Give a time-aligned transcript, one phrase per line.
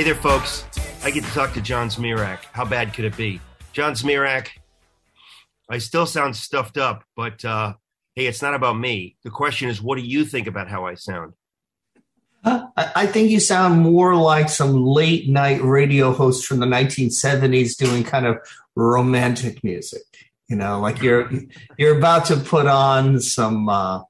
[0.00, 0.64] Hey there, folks.
[1.04, 2.38] I get to talk to John Zmirak.
[2.52, 3.38] How bad could it be?
[3.74, 4.48] John Zmirak,
[5.68, 7.74] I still sound stuffed up, but uh,
[8.14, 9.18] hey, it's not about me.
[9.24, 11.34] The question is, what do you think about how I sound?
[12.42, 18.02] I think you sound more like some late night radio host from the 1970s doing
[18.02, 18.38] kind of
[18.74, 20.04] romantic music.
[20.48, 21.30] You know, like you're
[21.76, 24.00] you're about to put on some uh,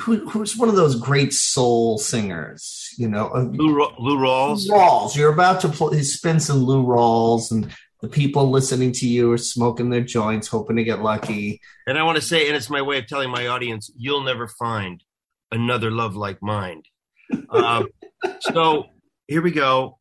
[0.00, 2.90] who, who's one of those great soul singers?
[2.98, 4.68] You know, uh, Lou, Lou Rawls.
[4.68, 5.16] Rawls.
[5.16, 9.38] You're about to play, spin some Lou Rawls, and the people listening to you are
[9.38, 11.60] smoking their joints, hoping to get lucky.
[11.86, 14.48] And I want to say, and it's my way of telling my audience, you'll never
[14.48, 15.02] find
[15.52, 16.82] another love like mine.
[17.48, 17.88] Um,
[18.40, 18.86] so
[19.28, 19.98] here we go.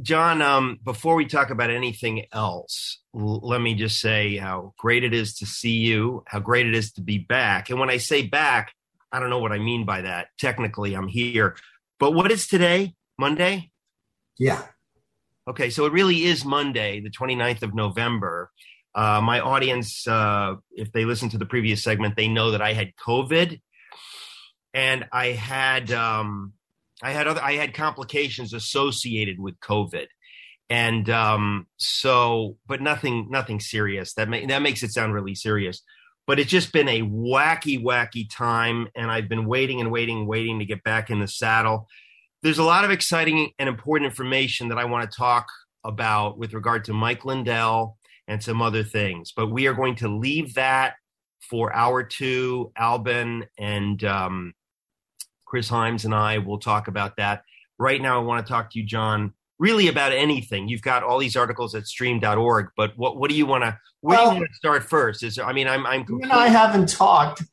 [0.00, 5.04] John, um, before we talk about anything else, l- let me just say how great
[5.04, 7.70] it is to see you, how great it is to be back.
[7.70, 8.72] And when I say back,
[9.12, 10.28] I don't know what I mean by that.
[10.38, 11.56] Technically, I'm here.
[11.98, 12.94] But what is today?
[13.18, 13.70] Monday?
[14.38, 14.62] Yeah.
[15.46, 18.50] Okay, so it really is Monday, the 29th of November.
[18.94, 22.74] Uh, my audience, uh, if they listen to the previous segment, they know that I
[22.74, 23.60] had COVID,
[24.74, 26.52] and I had um,
[27.02, 30.06] I had other I had complications associated with COVID,
[30.68, 34.14] and um, so but nothing nothing serious.
[34.14, 35.82] That ma- that makes it sound really serious.
[36.26, 40.28] But it's just been a wacky wacky time, and I've been waiting and waiting and
[40.28, 41.88] waiting to get back in the saddle
[42.42, 45.46] there's a lot of exciting and important information that I want to talk
[45.84, 49.32] about with regard to Mike Lindell and some other things.
[49.34, 50.94] But we are going to leave that
[51.40, 52.72] for hour two.
[52.76, 54.54] Albin and um,
[55.46, 57.44] Chris Himes and I will talk about that.
[57.78, 60.66] Right now, I want to talk to you, John, really about anything.
[60.66, 64.18] You've got all these articles at stream.org, but what, what do you want to, where
[64.18, 65.22] well, do you want to start first?
[65.22, 67.44] Is I mean, I'm, I'm completely- you and I haven't talked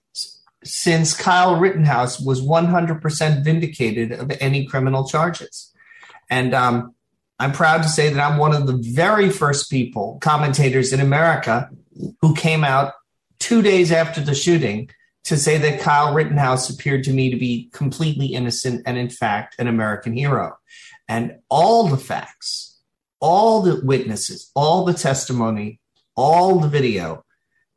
[0.64, 5.72] since Kyle Rittenhouse was 100% vindicated of any criminal charges.
[6.32, 6.96] And um,
[7.38, 11.70] I'm proud to say that I'm one of the very first people, commentators in America,
[12.22, 12.94] who came out
[13.40, 14.90] two days after the shooting
[15.26, 19.56] to say that Kyle Rittenhouse appeared to me to be completely innocent and, in fact,
[19.60, 20.58] an American hero.
[21.10, 22.80] And all the facts,
[23.20, 25.82] all the witnesses, all the testimony,
[26.16, 27.26] all the video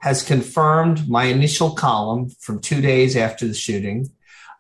[0.00, 4.10] has confirmed my initial column from two days after the shooting.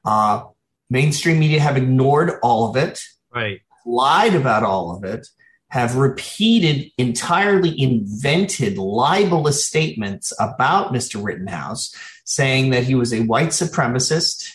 [0.04, 0.44] Uh,
[0.88, 3.00] mainstream media have ignored all of it,
[3.34, 3.60] right?
[3.84, 5.26] Lied about all of it,
[5.68, 11.22] have repeated entirely invented libelous statements about Mr.
[11.22, 11.94] Rittenhouse,
[12.24, 14.48] saying that he was a white supremacist,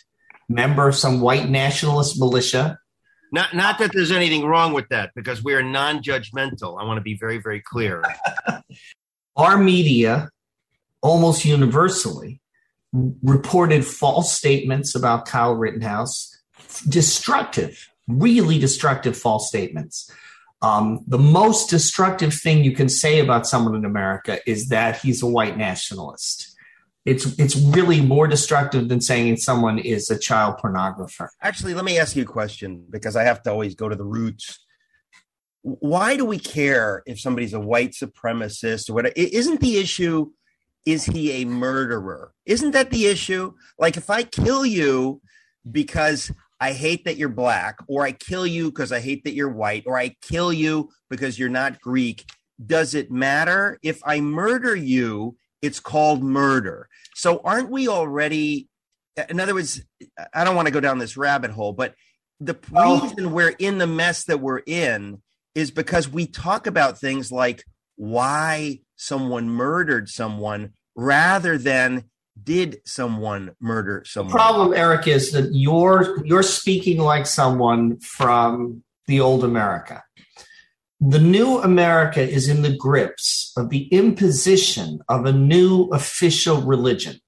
[0.47, 2.79] member of some white nationalist militia.
[3.31, 6.79] Not, not that there's anything wrong with that, because we are non-judgmental.
[6.79, 8.03] I want to be very, very clear.
[9.35, 10.29] Our media
[11.01, 12.41] almost universally
[12.93, 16.35] reported false statements about Kyle Rittenhouse,
[16.87, 20.09] destructive, really destructive false statements.
[20.61, 25.21] Um, the most destructive thing you can say about someone in America is that he's
[25.21, 26.56] a white nationalist.
[27.07, 31.29] It's it's really more destructive than saying someone is a child pornographer.
[31.41, 34.03] Actually, let me ask you a question because I have to always go to the
[34.03, 34.59] roots.
[35.61, 39.13] Why do we care if somebody's a white supremacist or whatever?
[39.15, 40.31] Isn't the issue
[40.87, 42.33] is he a murderer?
[42.45, 43.53] Isn't that the issue?
[43.77, 45.21] Like, if I kill you
[45.69, 49.51] because I hate that you're black, or I kill you because I hate that you're
[49.51, 52.25] white, or I kill you because you're not Greek,
[52.65, 53.77] does it matter?
[53.83, 56.87] If I murder you, it's called murder.
[57.15, 58.67] So, aren't we already,
[59.29, 59.81] in other words,
[60.33, 61.95] I don't want to go down this rabbit hole, but
[62.39, 63.01] the oh.
[63.01, 65.21] reason we're in the mess that we're in
[65.55, 67.63] is because we talk about things like
[67.95, 72.03] why someone murdered someone rather than
[72.41, 74.31] did someone murder someone.
[74.31, 80.03] The problem, Eric, is that you're you're speaking like someone from the old America.
[80.99, 87.19] The new America is in the grips of the imposition of a new official religion.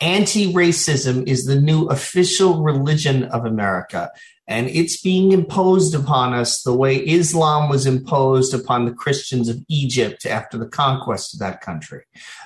[0.00, 4.10] Anti racism is the new official religion of America
[4.50, 9.64] and it's being imposed upon us the way Islam was imposed upon the Christians of
[9.68, 12.02] Egypt after the conquest of that country.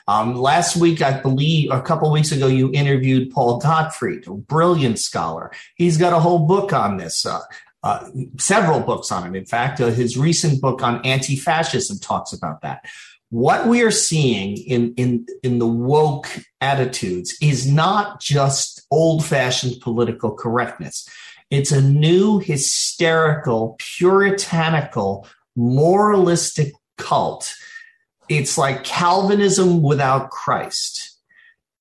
[0.07, 4.99] Um, last week, I believe, a couple weeks ago, you interviewed Paul Gottfried, a brilliant
[4.99, 5.51] scholar.
[5.77, 7.25] He's got a whole book on this.
[7.25, 7.41] Uh,
[7.85, 8.09] uh,
[8.39, 9.39] several books on it.
[9.39, 12.85] In fact, uh, his recent book on anti-fascism talks about that.
[13.31, 16.29] What we are seeing in, in, in the woke
[16.61, 21.09] attitudes is not just old-fashioned political correctness.
[21.51, 27.55] It's a new, hysterical, puritanical, moralistic cult.
[28.29, 31.14] It's like Calvinism without Christ.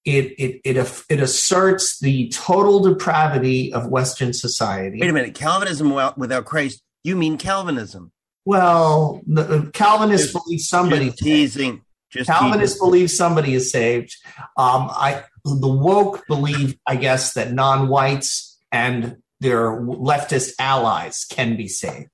[0.06, 5.00] It, it, it, it asserts the total depravity of Western society.
[5.00, 5.34] Wait a minute.
[5.34, 8.12] Calvinism without Christ You mean Calvinism?
[8.46, 11.82] Well, the, Calvinists Just- believe somebody Just teasing.
[12.12, 12.86] Just Calvinists teasing.
[12.90, 14.16] believe somebody is saved.
[14.58, 21.68] Um, I the woke believe, I guess, that non-whites and their leftist allies can be
[21.68, 22.10] saved,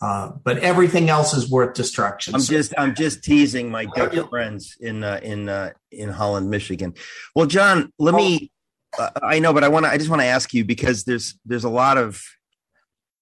[0.00, 2.34] uh, but everything else is worth destruction.
[2.34, 6.50] I'm So- just I'm just teasing my Dutch friends in uh, in uh, in Holland,
[6.50, 6.94] Michigan.
[7.34, 8.50] Well, John, let me.
[8.98, 9.90] Uh, I know, but I want to.
[9.90, 12.22] I just want to ask you because there's there's a lot of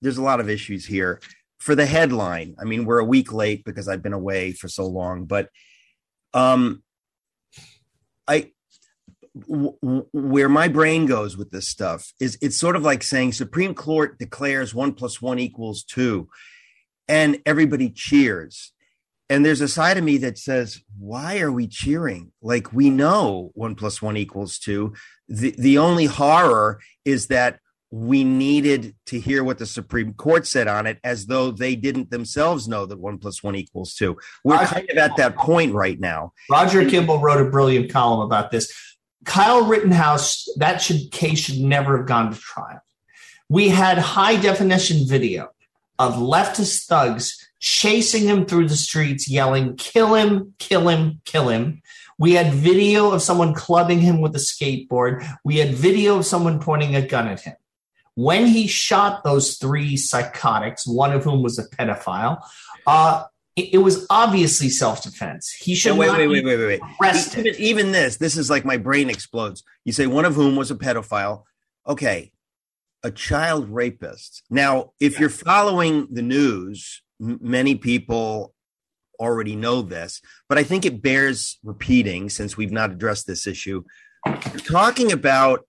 [0.03, 1.21] there's a lot of issues here.
[1.59, 4.87] For the headline, I mean, we're a week late because I've been away for so
[4.87, 5.49] long, but
[6.35, 6.82] um,
[8.29, 8.50] I
[9.49, 13.32] w- w- where my brain goes with this stuff is it's sort of like saying
[13.32, 16.29] Supreme Court declares one plus one equals two,
[17.09, 18.73] and everybody cheers.
[19.31, 22.33] And there's a side of me that says, why are we cheering?
[22.43, 24.95] Like we know one plus one equals two.
[25.29, 27.59] The the only horror is that
[27.91, 32.11] we needed to hear what the Supreme Court said on it, as though they didn't
[32.11, 34.19] themselves know that one plus one equals two.
[34.43, 36.33] We're I- kind of at that point right now.
[36.51, 38.73] Roger Kimball wrote a brilliant column about this.
[39.25, 42.81] Kyle Rittenhouse, that should, case should never have gone to trial.
[43.49, 45.51] We had high definition video
[46.05, 51.81] of leftist thugs chasing him through the streets, yelling, kill him, kill him, kill him.
[52.19, 55.27] We had video of someone clubbing him with a skateboard.
[55.45, 57.55] We had video of someone pointing a gun at him.
[58.17, 62.41] When he shot those three psychotics, one of whom was a pedophile,
[62.87, 63.25] uh,
[63.56, 65.51] it, it was obviously self defense.
[65.51, 66.81] He should No, wait, wait, wait, wait, wait, wait.
[67.01, 67.47] arrested.
[67.47, 69.65] Even, even this, this is like my brain explodes.
[69.85, 71.45] You say one of whom was a pedophile.
[71.87, 72.31] Okay,
[73.05, 74.43] a child rapist.
[74.51, 78.55] Now, if you're following the news, m- many people
[79.21, 83.85] already know this, but I think it bears repeating since we've not addressed this issue.
[84.27, 85.69] You're talking about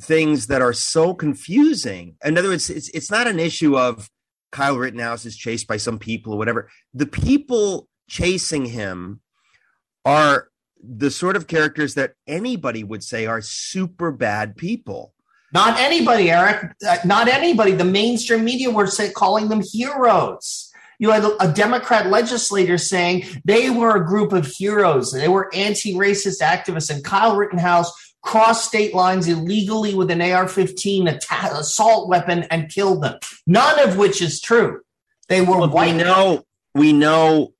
[0.00, 2.16] things that are so confusing.
[2.24, 4.10] In other words, it's it's not an issue of
[4.50, 6.70] Kyle Rittenhouse is chased by some people or whatever.
[6.94, 9.20] The people chasing him
[10.04, 10.48] are
[10.82, 15.13] the sort of characters that anybody would say are super bad people.
[15.54, 16.72] Not anybody, Eric.
[16.86, 17.72] Uh, not anybody.
[17.72, 20.72] The mainstream media were say, calling them heroes.
[20.98, 25.12] You had a Democrat legislator saying they were a group of heroes.
[25.12, 27.92] They were anti-racist activists, and Kyle Rittenhouse
[28.22, 33.18] crossed state lines illegally with an AR-15 atta- assault weapon and killed them.
[33.46, 34.80] None of which is true.
[35.28, 37.53] They were Look, we know we know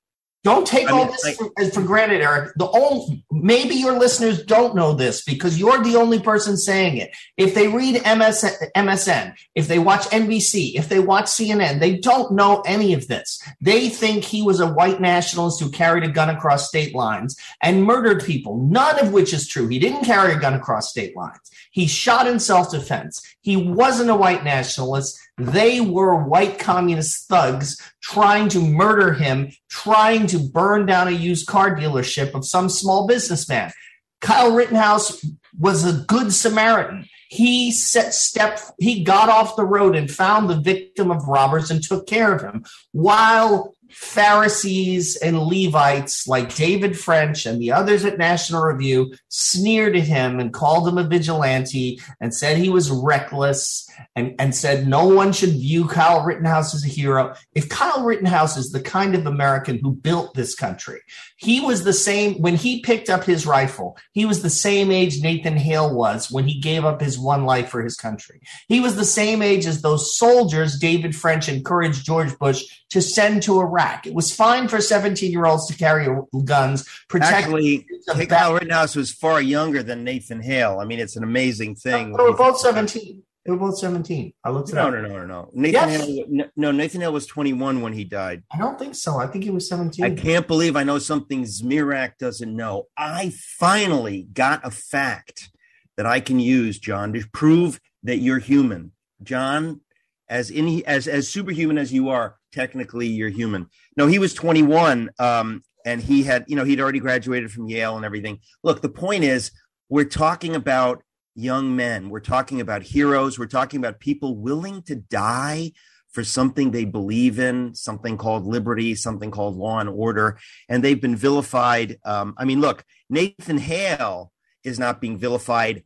[0.45, 2.53] Don't take I all mean, this I- for, for granted, Eric.
[2.57, 7.11] The only maybe your listeners don't know this because you're the only person saying it.
[7.39, 8.45] If they read MS,
[8.77, 13.43] MSN, if they watch NBC, if they watch CNN, they don't know any of this.
[13.63, 17.85] They think he was a white nationalist who carried a gun across state lines and
[17.85, 18.59] murdered people.
[18.59, 19.67] None of which is true.
[19.69, 21.51] He didn't carry a gun across state lines.
[21.71, 23.23] He shot in self-defense.
[23.41, 25.19] He wasn't a white nationalist.
[25.37, 31.47] They were white communist thugs trying to murder him, trying to burn down a used
[31.47, 33.73] car dealership of some small businessman.
[34.21, 35.25] Kyle Rittenhouse
[35.59, 37.09] was a good Samaritan.
[37.29, 41.83] He set step, he got off the road and found the victim of robbers and
[41.83, 48.19] took care of him while Pharisees and Levites like David French and the others at
[48.19, 53.84] National Review sneered at him and called him a vigilante and said he was reckless
[54.17, 57.35] and, and said no one should view Kyle Rittenhouse as a hero.
[57.55, 61.01] If Kyle Rittenhouse is the kind of American who built this country,
[61.37, 63.97] he was the same when he picked up his rifle.
[64.13, 67.69] He was the same age Nathan Hale was when he gave up his one life
[67.69, 68.41] for his country.
[68.69, 73.43] He was the same age as those soldiers David French encouraged George Bush to send
[73.43, 74.07] to Iraq.
[74.07, 76.09] It was fine for 17 year olds to carry
[76.45, 77.33] guns, protect.
[77.33, 77.87] actually
[78.29, 80.79] Kyle Rittenhouse was far younger than Nathan Hale.
[80.81, 82.13] I mean, it's an amazing thing.
[82.13, 83.23] They were both 17.
[83.45, 84.33] They were both 17.
[84.43, 84.95] I looked it No, up.
[84.95, 85.51] no, no, no, no.
[85.53, 86.07] Nathan Yes.
[86.07, 88.43] Hale, no, no, Nathan Hale was 21 when he died.
[88.51, 89.19] I don't think so.
[89.19, 90.03] I think he was 17.
[90.05, 92.85] I can't believe I know something Zmirak doesn't know.
[92.97, 95.51] I finally got a fact
[95.97, 98.93] that I can use, John, to prove that you're human.
[99.23, 99.81] John,
[100.29, 103.67] as in as as superhuman as you are, technically you're human.
[103.97, 107.97] No, he was 21, um, and he had, you know, he'd already graduated from Yale
[107.97, 108.41] and everything.
[108.63, 109.51] Look, the point is,
[109.91, 111.03] we're talking about
[111.35, 112.11] young men.
[112.11, 113.39] We're talking about heroes.
[113.39, 115.73] We're talking about people willing to die
[116.11, 120.39] for something they believe in, something called liberty, something called law and order,
[120.69, 121.99] and they've been vilified.
[122.05, 124.31] Um, I mean, look, Nathan Hale
[124.63, 125.83] is not being vilified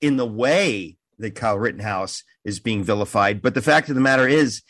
[0.00, 4.26] in the way that Kyle Rittenhouse is being vilified, but the fact of the matter
[4.26, 4.62] is,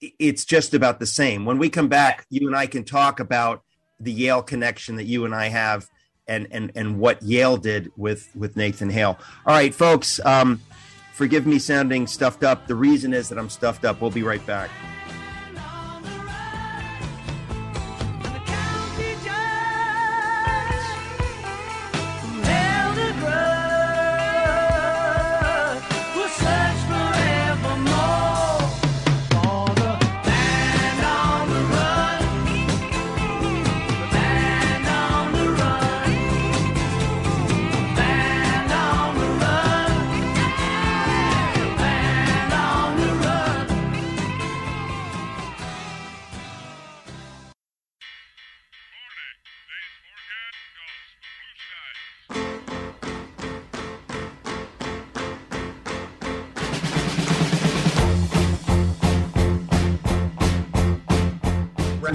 [0.00, 1.44] it's just about the same.
[1.44, 3.62] When we come back, you and I can talk about
[4.00, 5.88] the Yale connection that you and I have.
[6.28, 9.16] And, and and what Yale did with with Nathan Hale.
[9.46, 10.18] All right, folks.
[10.24, 10.60] Um,
[11.12, 12.66] forgive me sounding stuffed up.
[12.66, 14.00] The reason is that I'm stuffed up.
[14.00, 14.70] We'll be right back.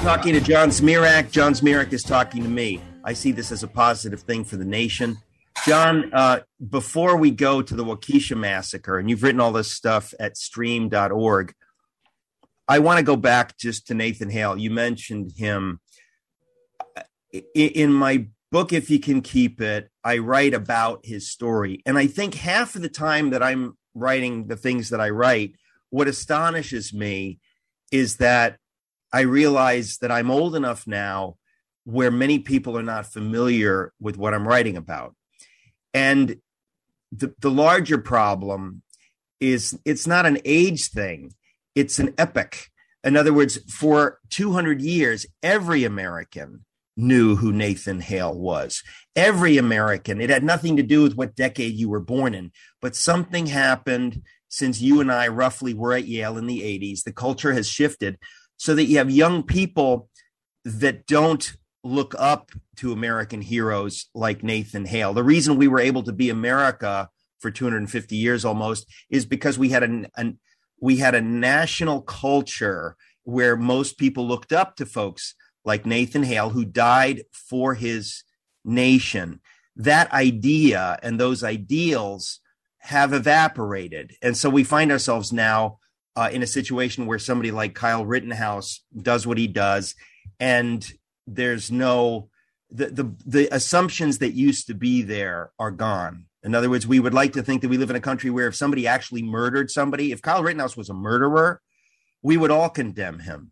[0.01, 1.29] Talking to John Zmirak.
[1.29, 2.81] John Zmirak is talking to me.
[3.03, 5.20] I see this as a positive thing for the nation.
[5.63, 6.39] John, uh,
[6.72, 11.53] before we go to the Waukesha massacre, and you've written all this stuff at stream.org,
[12.67, 14.58] I want to go back just to Nathan Hale.
[14.58, 15.79] You mentioned him.
[17.53, 21.84] In my book, If You Can Keep It, I write about his story.
[21.86, 25.53] And I think half of the time that I'm writing the things that I write,
[25.91, 27.38] what astonishes me
[27.91, 28.58] is that
[29.13, 31.38] I realize that I'm old enough now
[31.84, 35.15] where many people are not familiar with what I'm writing about.
[35.94, 36.38] And
[37.12, 38.84] the, the larger problem
[39.39, 41.34] is it's not an age thing,
[41.75, 42.68] it's an epic.
[43.03, 46.65] In other words, for 200 years, every American
[46.96, 48.84] knew who Nathan Hale was.
[49.15, 52.51] Every American, it had nothing to do with what decade you were born in,
[52.82, 57.03] but something happened since you and I roughly were at Yale in the 80s.
[57.03, 58.20] The culture has shifted
[58.62, 60.08] so that you have young people
[60.63, 61.53] that don't
[61.84, 65.15] look up to American heroes like Nathan Hale.
[65.15, 69.70] The reason we were able to be America for 250 years almost is because we
[69.70, 70.38] had an, an
[70.80, 75.34] we had a national culture where most people looked up to folks
[75.65, 78.24] like Nathan Hale who died for his
[78.63, 79.39] nation.
[79.75, 82.41] That idea and those ideals
[82.77, 84.13] have evaporated.
[84.22, 85.80] And so we find ourselves now
[86.15, 89.96] uh, in a situation where somebody like Kyle Rittenhouse does what he does,
[90.39, 90.86] and
[91.27, 92.30] there's no
[92.70, 96.25] the, the the assumptions that used to be there are gone.
[96.44, 98.48] In other words, we would like to think that we live in a country where
[98.48, 101.62] if somebody actually murdered somebody, if Kyle Rittenhouse was a murderer,
[102.24, 103.51] we would all condemn him.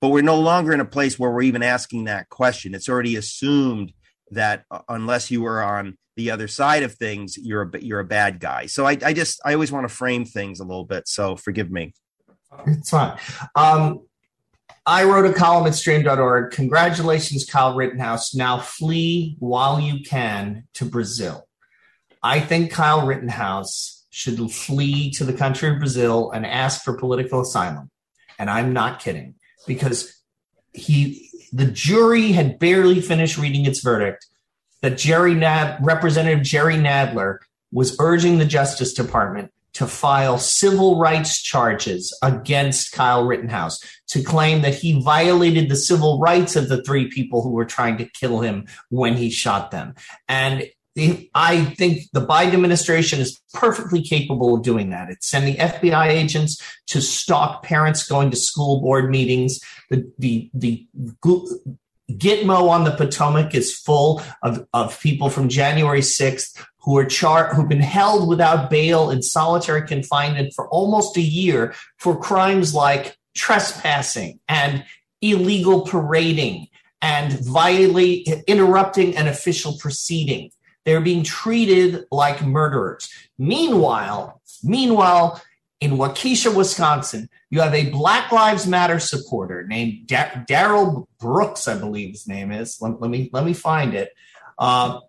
[0.00, 2.74] But we're no longer in a place where we're even asking that question.
[2.74, 3.92] It's already assumed
[4.32, 8.04] that uh, unless you were on the other side of things, you're a you're a
[8.04, 8.66] bad guy.
[8.66, 11.08] So I, I just I always want to frame things a little bit.
[11.08, 11.94] So forgive me.
[12.66, 13.18] It's fine.
[13.54, 14.00] Um,
[14.86, 16.50] I wrote a column at stream.org.
[16.52, 18.34] Congratulations, Kyle Rittenhouse.
[18.34, 21.46] Now flee while you can to Brazil.
[22.22, 27.42] I think Kyle Rittenhouse should flee to the country of Brazil and ask for political
[27.42, 27.90] asylum.
[28.38, 29.34] And I'm not kidding
[29.66, 30.22] because
[30.72, 34.26] he the jury had barely finished reading its verdict
[34.82, 37.38] that Jerry Nad, Representative Jerry Nadler
[37.72, 44.62] was urging the Justice Department to file civil rights charges against Kyle Rittenhouse to claim
[44.62, 48.40] that he violated the civil rights of the three people who were trying to kill
[48.40, 49.94] him when he shot them.
[50.28, 50.68] And
[51.34, 55.08] I think the Biden administration is perfectly capable of doing that.
[55.10, 59.60] It's sending FBI agents to stalk parents going to school board meetings.
[59.90, 60.86] The the the
[62.10, 67.52] Gitmo on the Potomac is full of, of people from January 6th who are char-
[67.52, 73.18] who've been held without bail in solitary confinement for almost a year for crimes like
[73.36, 74.84] trespassing and
[75.20, 76.68] illegal parading
[77.02, 80.50] and violate interrupting an official proceeding.
[80.88, 83.10] They're being treated like murderers.
[83.36, 85.42] Meanwhile, meanwhile,
[85.82, 91.78] in Waukesha, Wisconsin, you have a Black Lives Matter supporter named da- Darrell Brooks, I
[91.78, 92.80] believe his name is.
[92.80, 94.14] Let, let me let me find it.
[94.58, 95.00] Uh,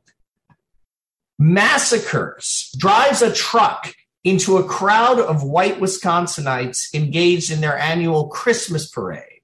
[1.37, 3.93] massacres, drives a truck
[4.25, 9.43] into a crowd of white Wisconsinites engaged in their annual Christmas parade.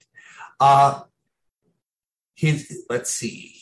[0.60, 1.00] Uh,
[2.34, 3.55] his, let's see.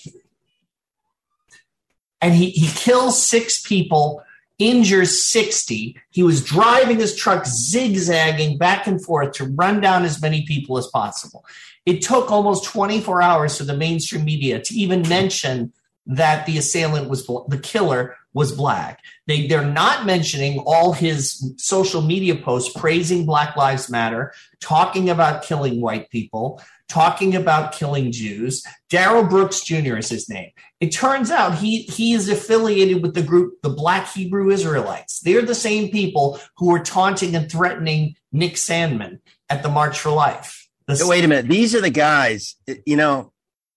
[2.24, 4.24] And he, he kills six people
[4.58, 5.98] injures 60.
[6.10, 10.78] He was driving his truck zigzagging back and forth to run down as many people
[10.78, 11.44] as possible.
[11.86, 15.74] It took almost 24 hours for the mainstream media to even mention
[16.06, 19.00] that the assailant was the killer was black.
[19.28, 25.44] They they're not mentioning all his social media posts praising Black Lives Matter, talking about
[25.44, 26.62] killing white people,
[26.94, 28.64] talking about killing Jews.
[28.90, 29.98] Darrell Brooks Jr.
[29.98, 30.52] is his name.
[30.80, 35.20] It turns out he he is affiliated with the group the Black Hebrew Israelites.
[35.22, 39.20] They're the same people who were taunting and threatening Nick Sandmann
[39.50, 40.70] at the March for Life.
[40.86, 41.48] The, wait a minute.
[41.48, 42.56] These are the guys.
[42.86, 43.34] You know,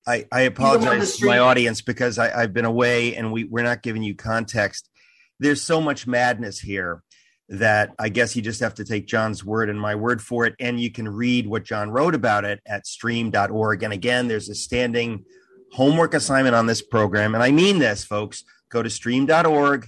[0.06, 3.82] I, I apologize to my audience because I, I've been away and we, we're not
[3.82, 4.90] giving you context.
[5.38, 7.02] There's so much madness here
[7.48, 10.54] that I guess you just have to take John's word and my word for it.
[10.58, 13.82] And you can read what John wrote about it at stream.org.
[13.82, 15.24] And again, there's a standing
[15.72, 17.34] homework assignment on this program.
[17.34, 18.44] And I mean this, folks.
[18.68, 19.86] Go to stream.org,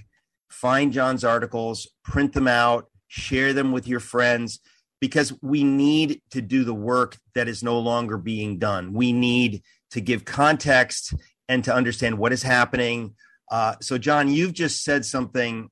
[0.49, 4.59] find John's articles, print them out, share them with your friends,
[5.01, 8.93] because we need to do the work that is no longer being done.
[8.93, 11.13] We need to give context
[11.49, 13.15] and to understand what is happening.
[13.51, 15.69] Uh, so, John, you've just said something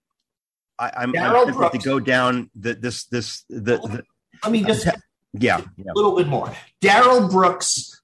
[0.80, 4.04] I, am tempted to go down the, this this the, the
[4.44, 4.86] Let me just
[5.34, 6.54] yeah, yeah, a little bit more.
[6.82, 7.98] Darrell Brooks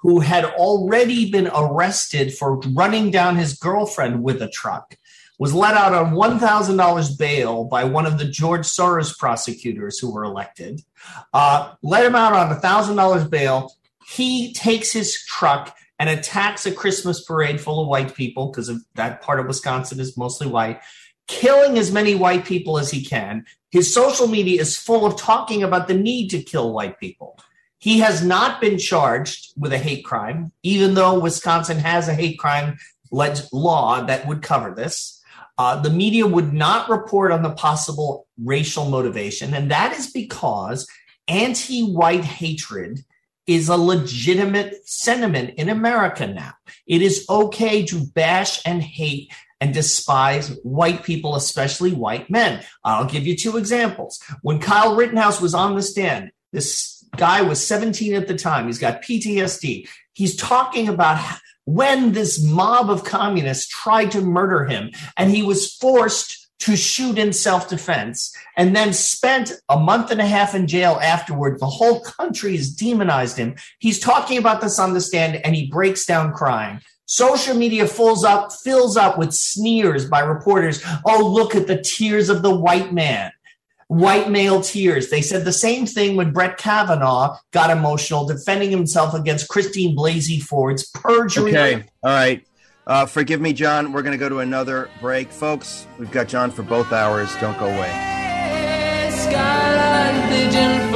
[0.00, 4.96] who had already been arrested for running down his girlfriend with a truck,
[5.38, 10.24] was let out on $1,000 bail by one of the George Soros prosecutors who were
[10.24, 10.82] elected.
[11.32, 13.72] Uh, let him out on $1,000 bail.
[14.08, 19.20] He takes his truck and attacks a Christmas parade full of white people because that
[19.20, 20.80] part of Wisconsin is mostly white,
[21.28, 23.44] killing as many white people as he can.
[23.70, 27.38] His social media is full of talking about the need to kill white people.
[27.78, 32.38] He has not been charged with a hate crime, even though Wisconsin has a hate
[32.38, 32.78] crime
[33.12, 35.22] led law that would cover this.
[35.58, 40.88] Uh, the media would not report on the possible racial motivation, and that is because
[41.26, 43.04] anti white hatred
[43.46, 46.52] is a legitimate sentiment in America now.
[46.86, 52.62] It is okay to bash and hate and despise white people, especially white men.
[52.84, 54.20] I'll give you two examples.
[54.42, 58.66] When Kyle Rittenhouse was on the stand, this guy was 17 at the time.
[58.66, 59.88] He's got PTSD.
[60.12, 61.22] He's talking about
[61.64, 67.18] when this mob of communists tried to murder him and he was forced to shoot
[67.18, 71.60] in self defense and then spent a month and a half in jail afterward.
[71.60, 73.54] The whole country has demonized him.
[73.78, 76.80] He's talking about this on the stand and he breaks down crying.
[77.10, 80.84] Social media fills up, fills up with sneers by reporters.
[81.06, 83.32] Oh, look at the tears of the white man.
[83.86, 85.08] White male tears.
[85.08, 90.42] They said the same thing when Brett Kavanaugh got emotional defending himself against Christine Blasey
[90.42, 91.56] Ford's perjury.
[91.56, 91.84] Okay.
[92.02, 92.46] All right.
[92.86, 93.94] Uh, forgive me, John.
[93.94, 95.32] We're going to go to another break.
[95.32, 97.34] Folks, we've got John for both hours.
[97.36, 97.90] Don't go away.
[99.08, 100.87] Folks,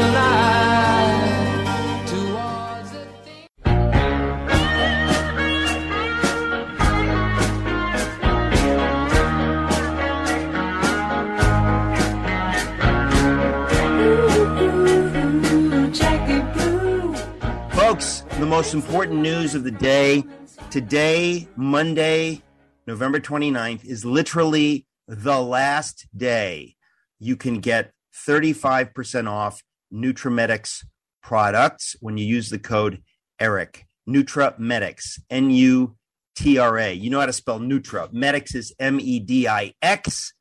[18.53, 20.23] most important news of the day
[20.71, 22.43] Today, Monday,
[22.87, 26.77] November 29th, is literally the last day
[27.19, 27.93] you can get
[28.27, 29.63] 35% off
[29.93, 30.85] Nutramedix
[31.23, 33.03] products when you use the code
[33.41, 33.85] ERIC.
[34.09, 35.97] Nutramedix, N U
[36.37, 36.93] T R A.
[36.93, 38.13] You know how to spell Nutra.
[38.13, 40.33] Medix is M E D I X.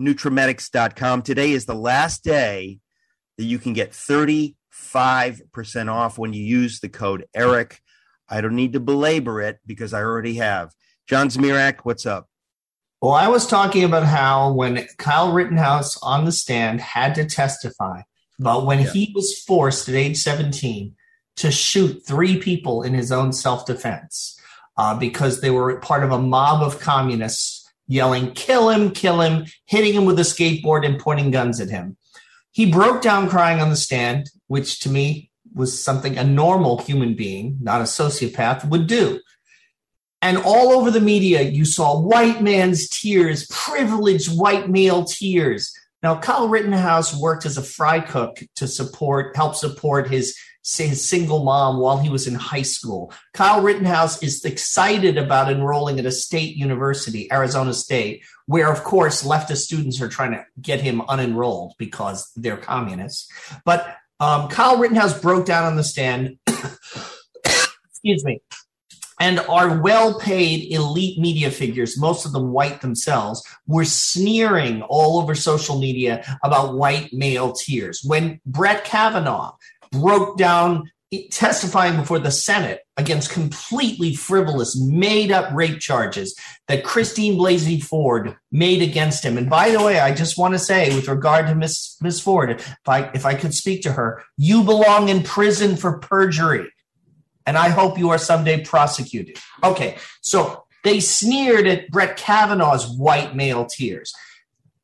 [0.00, 1.22] Nutramedix.com.
[1.22, 2.80] Today is the last day
[3.38, 4.54] that you can get 35%
[5.88, 7.80] off when you use the code ERIC.
[8.28, 10.72] I don't need to belabor it because I already have.
[11.06, 12.28] John Zmirak, what's up?
[13.00, 18.02] Well, I was talking about how when Kyle Rittenhouse on the stand had to testify
[18.38, 18.90] about when yeah.
[18.90, 20.94] he was forced at age 17
[21.36, 24.40] to shoot three people in his own self defense
[24.76, 29.46] uh, because they were part of a mob of communists yelling, kill him, kill him,
[29.66, 31.96] hitting him with a skateboard and pointing guns at him.
[32.50, 37.14] He broke down crying on the stand, which to me was something a normal human
[37.14, 39.20] being, not a sociopath, would do.
[40.22, 45.72] And all over the media, you saw white man's tears, privileged white male tears.
[46.02, 51.44] Now, Kyle Rittenhouse worked as a fry cook to support, help support his, his single
[51.44, 53.12] mom while he was in high school.
[53.34, 59.22] Kyle Rittenhouse is excited about enrolling at a state university, Arizona State, where, of course,
[59.22, 63.30] leftist students are trying to get him unenrolled because they're communists.
[63.64, 68.40] But um, Kyle Rittenhouse broke down on the stand, excuse me,
[69.20, 75.20] and our well paid elite media figures, most of them white themselves, were sneering all
[75.20, 78.02] over social media about white male tears.
[78.04, 79.56] When Brett Kavanaugh
[79.92, 80.90] broke down
[81.30, 86.34] testifying before the Senate against completely frivolous, made up rape charges
[86.68, 89.36] that Christine Blasey Ford made against him.
[89.36, 92.50] And by the way, I just want to say, with regard to Miss Miss Ford,
[92.50, 96.70] if I if I could speak to her, you belong in prison for perjury,
[97.44, 99.38] and I hope you are someday prosecuted.
[99.62, 104.14] Okay, so they sneered at Brett Kavanaugh's white male tears.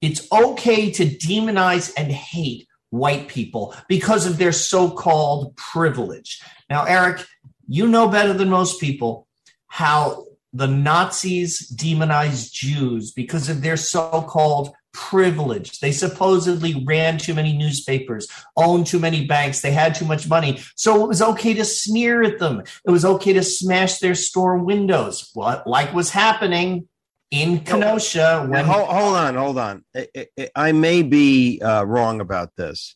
[0.00, 6.42] It's okay to demonize and hate white people because of their so called privilege.
[6.68, 7.24] Now, Eric,
[7.68, 9.26] you know better than most people
[9.68, 15.80] how the Nazis demonized Jews because of their so called privilege.
[15.80, 20.60] They supposedly ran too many newspapers, owned too many banks, they had too much money.
[20.76, 22.62] So it was okay to sneer at them.
[22.84, 26.88] It was okay to smash their store windows, what like was happening
[27.30, 28.46] in Kenosha.
[28.48, 29.84] When- hold, hold, on, hold on.
[29.96, 30.06] I,
[30.38, 32.94] I, I may be uh, wrong about this,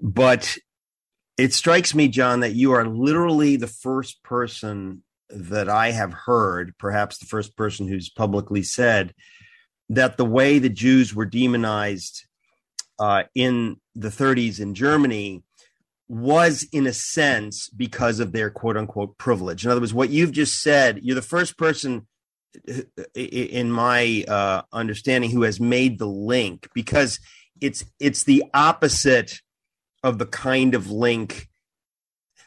[0.00, 0.56] but
[1.38, 6.74] it strikes me, John, that you are literally the first person that I have heard,
[6.78, 9.14] perhaps the first person who's publicly said
[9.88, 12.26] that the way the Jews were demonized
[12.98, 15.42] uh, in the 30s in Germany
[16.08, 19.64] was in a sense because of their quote unquote privilege.
[19.64, 22.06] In other words, what you've just said, you're the first person
[23.14, 27.20] in my uh, understanding who has made the link because
[27.60, 29.40] it's it's the opposite
[30.02, 31.48] of the kind of link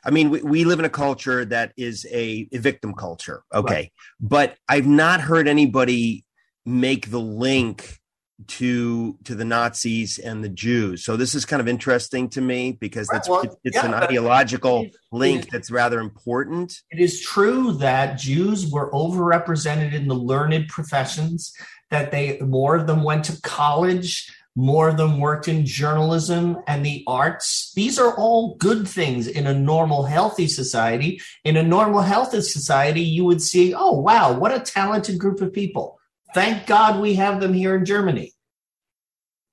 [0.03, 3.43] I mean, we, we live in a culture that is a, a victim culture.
[3.53, 3.73] Okay.
[3.73, 3.91] Right.
[4.19, 6.25] But I've not heard anybody
[6.65, 7.99] make the link
[8.47, 11.03] to to the Nazis and the Jews.
[11.03, 14.83] So this is kind of interesting to me because that's well, it's yeah, an ideological
[14.83, 16.79] it, link it, that's rather important.
[16.89, 21.53] It is true that Jews were overrepresented in the learned professions,
[21.89, 26.85] that they more of them went to college, more of them worked in journalism and
[26.85, 27.71] the arts.
[27.75, 31.21] These are all good things in a normal, healthy society.
[31.45, 35.53] In a normal, healthy society, you would see, oh, wow, what a talented group of
[35.53, 35.97] people.
[36.33, 38.33] Thank God we have them here in Germany.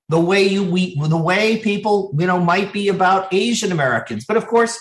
[0.09, 4.25] The way you we the way people, you know, might be about Asian Americans.
[4.25, 4.77] But of course,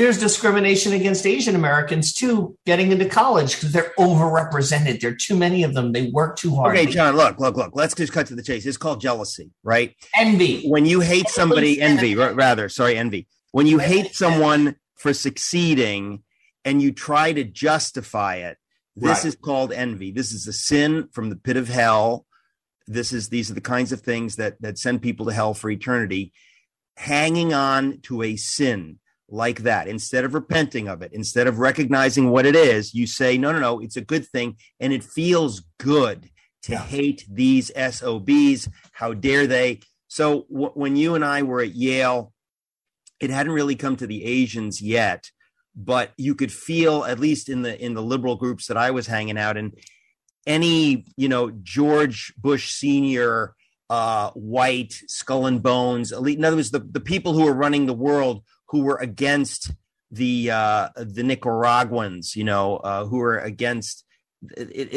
[0.00, 4.98] there's discrimination against Asian Americans too, getting into college because they're overrepresented.
[5.00, 5.92] There are too many of them.
[5.92, 6.74] They work too hard.
[6.74, 7.72] Okay, John, look, look, look.
[7.74, 8.64] Let's just cut to the chase.
[8.64, 9.94] It's called jealousy, right?
[10.16, 10.66] Envy.
[10.66, 13.28] When you hate somebody, envy, rather, sorry, envy.
[13.52, 16.22] When you hate someone for succeeding
[16.64, 18.56] and you try to justify it,
[18.96, 19.24] this right.
[19.26, 20.12] is called envy.
[20.12, 22.24] This is a sin from the pit of hell.
[22.86, 25.68] This is these are the kinds of things that that send people to hell for
[25.70, 26.32] eternity.
[26.96, 28.98] Hanging on to a sin
[29.30, 29.88] like that.
[29.88, 33.58] Instead of repenting of it, instead of recognizing what it is, you say, no, no,
[33.58, 34.56] no, it's a good thing.
[34.78, 36.30] And it feels good
[36.62, 36.82] to yeah.
[36.82, 38.68] hate these SOBs.
[38.92, 39.80] How dare they?
[40.08, 42.32] So w- when you and I were at Yale,
[43.20, 45.30] it hadn't really come to the Asians yet,
[45.76, 49.06] but you could feel, at least in the in the liberal groups that I was
[49.06, 49.72] hanging out in,
[50.46, 53.54] any you know George Bush senior,
[53.90, 56.38] uh, white skull and bones elite.
[56.38, 59.72] In other words, the, the people who are running the world who were against
[60.10, 64.04] the uh, the Nicaraguans, you know, uh, who were against
[64.56, 64.88] it,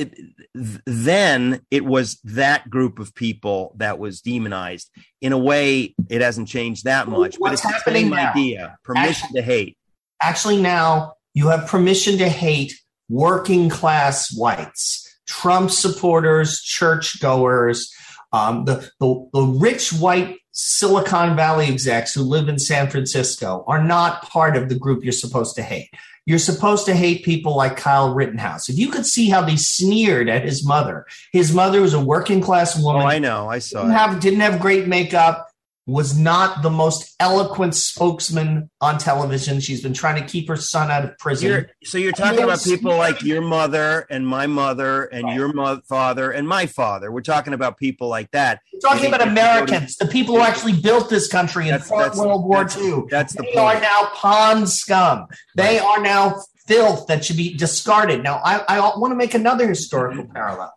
[0.54, 4.90] it, then it was that group of people that was demonized.
[5.22, 8.32] In a way, it hasn't changed that much, What's but it's happening the same now?
[8.32, 9.78] idea: permission actually, to hate.
[10.22, 12.74] Actually, now you have permission to hate
[13.10, 17.92] working class whites, Trump supporters, churchgoers,
[18.32, 23.84] um, the, the the rich white Silicon Valley execs who live in San Francisco are
[23.84, 25.90] not part of the group you're supposed to hate.
[26.26, 28.70] You're supposed to hate people like Kyle Rittenhouse.
[28.70, 32.40] If you could see how they sneered at his mother, his mother was a working
[32.40, 33.02] class woman.
[33.02, 33.50] Oh, I know.
[33.50, 33.82] I saw.
[33.82, 35.50] Didn't have, didn't have great makeup
[35.86, 39.60] was not the most eloquent spokesman on television.
[39.60, 41.50] She's been trying to keep her son out of prison.
[41.50, 45.36] You're, so you're talking about people like your mother and my mother and right.
[45.36, 47.12] your mo- father and my father.
[47.12, 48.62] We're talking about people like that.
[48.74, 52.64] We're talking about Americans, to, the people who actually built this country in World War
[52.64, 53.04] that's, II.
[53.10, 53.78] That's the they point.
[53.78, 55.28] are now pond scum.
[55.56, 55.84] They right.
[55.84, 58.24] are now filth that should be discarded.
[58.24, 60.74] Now, I, I want to make another historical parallel.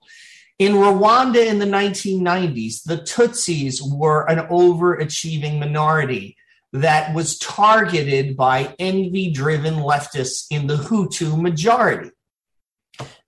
[0.59, 6.37] In Rwanda in the 1990s, the Tutsis were an overachieving minority
[6.73, 12.11] that was targeted by envy driven leftists in the Hutu majority.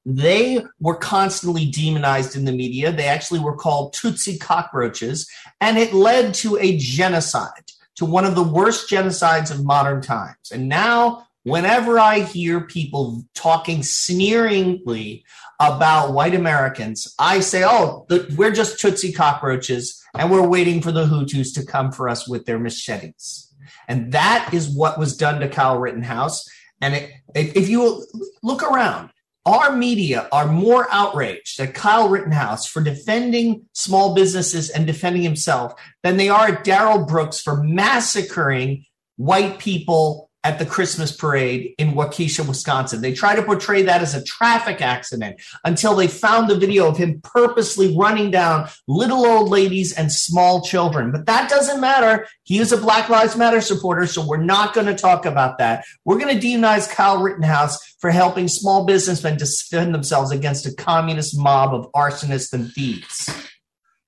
[0.06, 2.92] They were constantly demonized in the media.
[2.92, 5.28] They actually were called Tutsi cockroaches,
[5.60, 10.50] and it led to a genocide, to one of the worst genocides of modern times.
[10.50, 15.24] And now, whenever I hear people talking sneeringly
[15.60, 20.92] about white Americans, I say, oh, the, we're just Tutsi cockroaches and we're waiting for
[20.92, 23.52] the Hutus to come for us with their machetes.
[23.88, 26.48] And that is what was done to Kyle Rittenhouse.
[26.80, 28.06] And it, if you
[28.42, 29.10] look around,
[29.46, 35.72] our media are more outraged at Kyle Rittenhouse for defending small businesses and defending himself
[36.02, 38.84] than they are at Darrell Brooks for massacring
[39.16, 43.02] white people at the Christmas parade in Waukesha, Wisconsin.
[43.02, 46.96] They tried to portray that as a traffic accident until they found the video of
[46.96, 51.12] him purposely running down little old ladies and small children.
[51.12, 52.26] But that doesn't matter.
[52.44, 55.84] He is a Black Lives Matter supporter, so we're not going to talk about that.
[56.06, 61.38] We're going to demonize Kyle Rittenhouse for helping small businessmen defend themselves against a communist
[61.38, 63.28] mob of arsonists and thieves.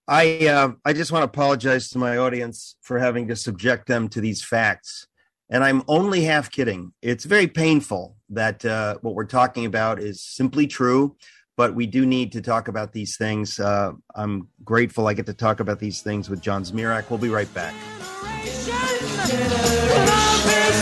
[0.09, 4.09] I uh, I just want to apologize to my audience for having to subject them
[4.09, 5.07] to these facts.
[5.51, 6.93] And I'm only half kidding.
[7.03, 11.17] It's very painful that uh, what we're talking about is simply true,
[11.57, 13.59] but we do need to talk about these things.
[13.59, 17.11] Uh, I'm grateful I get to talk about these things with John Zmirak.
[17.11, 17.75] We'll be right back.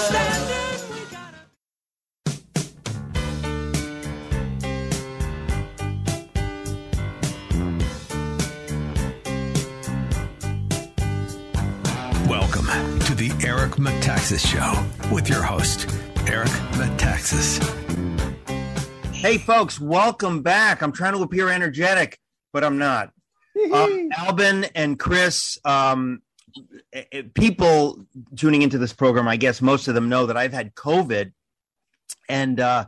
[13.72, 15.88] Eric Metaxas Show with your host,
[16.26, 17.58] Eric Metaxas.
[19.14, 20.82] Hey, folks, welcome back.
[20.82, 22.18] I'm trying to appear energetic,
[22.52, 23.12] but I'm not.
[23.72, 26.20] Uh, Albin and Chris, um,
[26.92, 28.04] eh, eh, people
[28.36, 31.32] tuning into this program, I guess most of them know that I've had COVID,
[32.28, 32.86] and uh,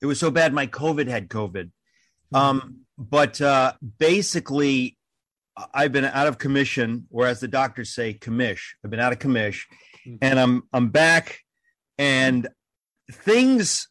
[0.00, 1.72] it was so bad my COVID had COVID.
[2.32, 4.98] Um, but uh, basically,
[5.74, 8.74] I've been out of commission, or as the doctors say, commish.
[8.84, 9.64] I've been out of commish,
[10.06, 10.16] mm-hmm.
[10.22, 11.40] and I'm I'm back,
[11.98, 12.48] and
[13.10, 13.88] things,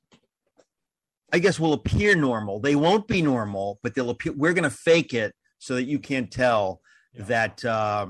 [1.31, 2.59] I guess, will appear normal.
[2.59, 4.33] They won't be normal, but they'll appear.
[4.33, 6.81] We're going to fake it so that you can't tell
[7.13, 7.23] yeah.
[7.25, 8.07] that uh,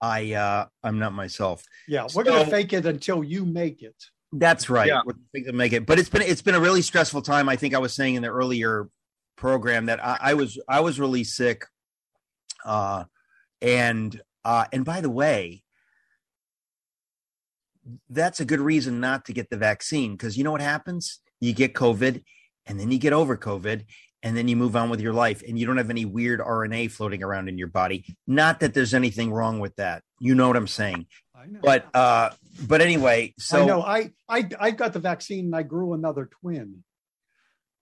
[0.00, 1.62] I uh, I'm not myself.
[1.86, 3.96] Yeah, we're so, going to fake it until you make it.
[4.32, 4.88] That's right.
[4.88, 5.00] Yeah.
[5.06, 7.48] We're going to make it, but it's been it's been a really stressful time.
[7.48, 8.88] I think I was saying in the earlier
[9.36, 11.64] program that I, I was I was really sick
[12.64, 13.04] uh,
[13.60, 15.62] and uh, and by the way,
[18.08, 21.20] that's a good reason not to get the vaccine because you know what happens?
[21.40, 22.22] You get COVID,
[22.66, 23.84] and then you get over COVID,
[24.22, 26.90] and then you move on with your life, and you don't have any weird RNA
[26.90, 28.04] floating around in your body.
[28.26, 30.02] Not that there's anything wrong with that.
[30.18, 31.06] You know what I'm saying?
[31.62, 32.30] But uh,
[32.66, 36.28] but anyway, so I know I I I got the vaccine and I grew another
[36.40, 36.82] twin.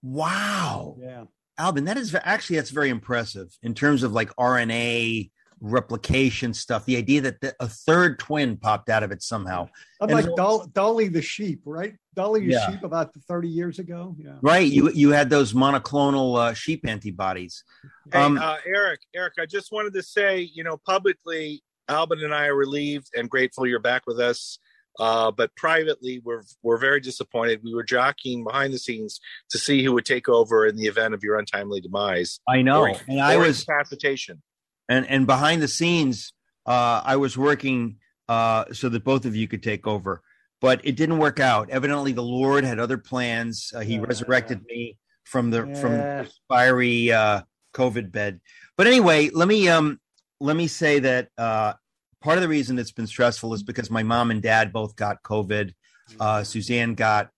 [0.02, 0.96] Wow.
[1.00, 1.24] Yeah.
[1.58, 6.84] Albin, that is actually that's very impressive in terms of like RNA replication stuff.
[6.84, 9.68] The idea that the, a third twin popped out of it somehow.
[10.00, 10.26] I'm like
[10.72, 11.94] Dolly the sheep, right?
[12.14, 12.70] Dolly the yeah.
[12.70, 14.14] sheep about 30 years ago.
[14.18, 14.36] Yeah.
[14.42, 14.70] Right.
[14.70, 17.64] You you had those monoclonal uh, sheep antibodies.
[18.12, 22.34] Hey, um, uh, Eric, Eric, I just wanted to say, you know, publicly, Albin and
[22.34, 24.58] I are relieved and grateful you're back with us.
[24.98, 27.60] Uh, but privately, we're we're very disappointed.
[27.62, 31.12] We were jockeying behind the scenes to see who would take over in the event
[31.12, 32.40] of your untimely demise.
[32.48, 34.42] I know, or, and I was incapacitation.
[34.88, 36.32] And and behind the scenes,
[36.66, 37.96] uh, I was working
[38.28, 40.22] uh, so that both of you could take over,
[40.60, 41.70] but it didn't work out.
[41.70, 43.72] Evidently, the Lord had other plans.
[43.74, 47.42] Uh, he resurrected me from the from the fiery uh,
[47.74, 48.40] COVID bed.
[48.76, 50.00] But anyway, let me um
[50.40, 51.74] let me say that uh,
[52.20, 55.22] part of the reason it's been stressful is because my mom and dad both got
[55.22, 55.72] COVID.
[56.20, 57.30] Uh, Suzanne got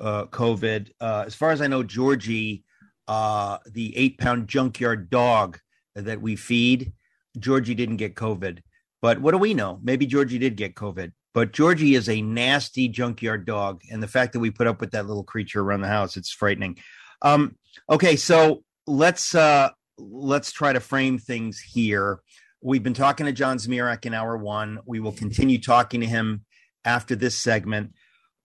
[0.00, 0.90] uh, COVID.
[1.00, 2.64] Uh, as far as I know, Georgie,
[3.08, 5.58] uh, the eight pound junkyard dog
[5.94, 6.92] that we feed,
[7.38, 8.60] Georgie didn't get COVID.
[9.02, 9.80] But what do we know?
[9.82, 11.12] Maybe Georgie did get COVID.
[11.34, 13.82] But Georgie is a nasty junkyard dog.
[13.90, 16.30] And the fact that we put up with that little creature around the house, it's
[16.30, 16.78] frightening.
[17.22, 17.56] Um,
[17.90, 22.20] okay, so let's uh let's try to frame things here.
[22.60, 24.78] We've been talking to John Zmirak in hour one.
[24.86, 26.44] We will continue talking to him
[26.84, 27.92] after this segment.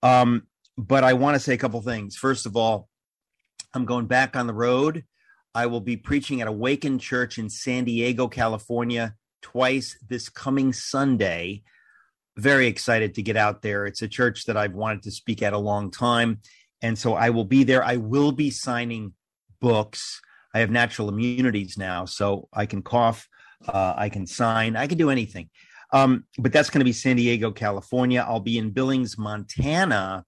[0.03, 0.43] Um,
[0.77, 2.15] but I want to say a couple things.
[2.15, 2.89] First of all,
[3.73, 5.03] I'm going back on the road.
[5.55, 11.63] I will be preaching at Awaken Church in San Diego, California, twice this coming Sunday.
[12.37, 13.85] Very excited to get out there.
[13.85, 16.39] It's a church that I've wanted to speak at a long time.
[16.81, 17.83] And so I will be there.
[17.83, 19.13] I will be signing
[19.59, 20.21] books.
[20.53, 23.27] I have natural immunities now, so I can cough
[23.67, 24.75] uh, I can sign.
[24.75, 25.49] I can do anything.
[25.91, 28.25] Um, but that's going to be San Diego, California.
[28.27, 30.23] I'll be in Billings, Montana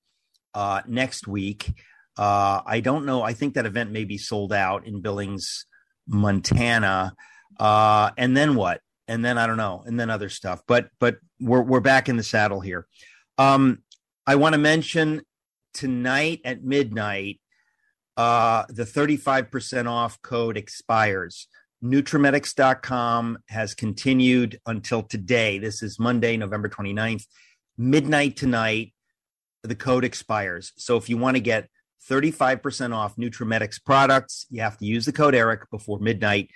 [0.53, 1.73] uh, next week.
[2.21, 3.23] Uh, I don't know.
[3.23, 5.65] I think that event may be sold out in Billings,
[6.07, 7.15] Montana.
[7.59, 8.81] Uh, and then what?
[9.07, 9.81] And then I don't know.
[9.87, 10.61] And then other stuff.
[10.67, 12.85] But but we're we're back in the saddle here.
[13.39, 13.79] Um,
[14.27, 15.23] I want to mention
[15.73, 17.41] tonight at midnight.
[18.15, 21.47] Uh, the 35% off code expires.
[21.83, 25.57] Nutramedix.com has continued until today.
[25.57, 27.25] This is Monday, November 29th,
[27.79, 28.93] midnight tonight.
[29.63, 30.71] The code expires.
[30.77, 31.67] So if you want to get
[32.09, 36.49] 35% off Nutramedix products, you have to use the code Eric before midnight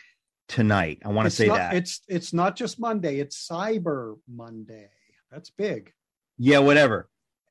[0.47, 0.99] tonight.
[1.05, 1.73] I want to say not, that.
[1.75, 4.89] It's it's not just Monday, it's Cyber Monday.
[5.31, 5.91] That's big.
[6.38, 7.10] Yeah, whatever.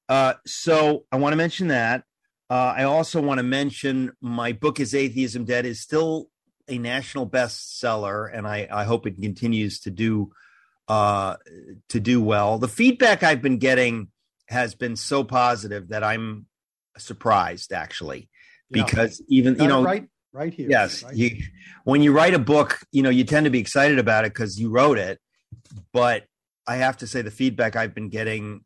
[0.08, 2.04] Uh, so I want to mention that.
[2.50, 6.28] Uh, I also want to mention my book is Atheism Dead is still
[6.68, 10.32] a national bestseller, and I, I hope it continues to do
[10.88, 11.36] uh,
[11.88, 12.58] to do well.
[12.58, 14.08] The feedback I've been getting
[14.48, 16.46] has been so positive that I'm
[16.98, 18.28] surprised, actually,
[18.70, 19.38] because yeah.
[19.40, 20.68] even you know, right, right here.
[20.70, 21.42] Yes, right you
[21.84, 24.58] when you write a book, you know, you tend to be excited about it because
[24.58, 25.20] you wrote it,
[25.92, 26.24] but
[26.66, 28.62] I have to say the feedback I've been getting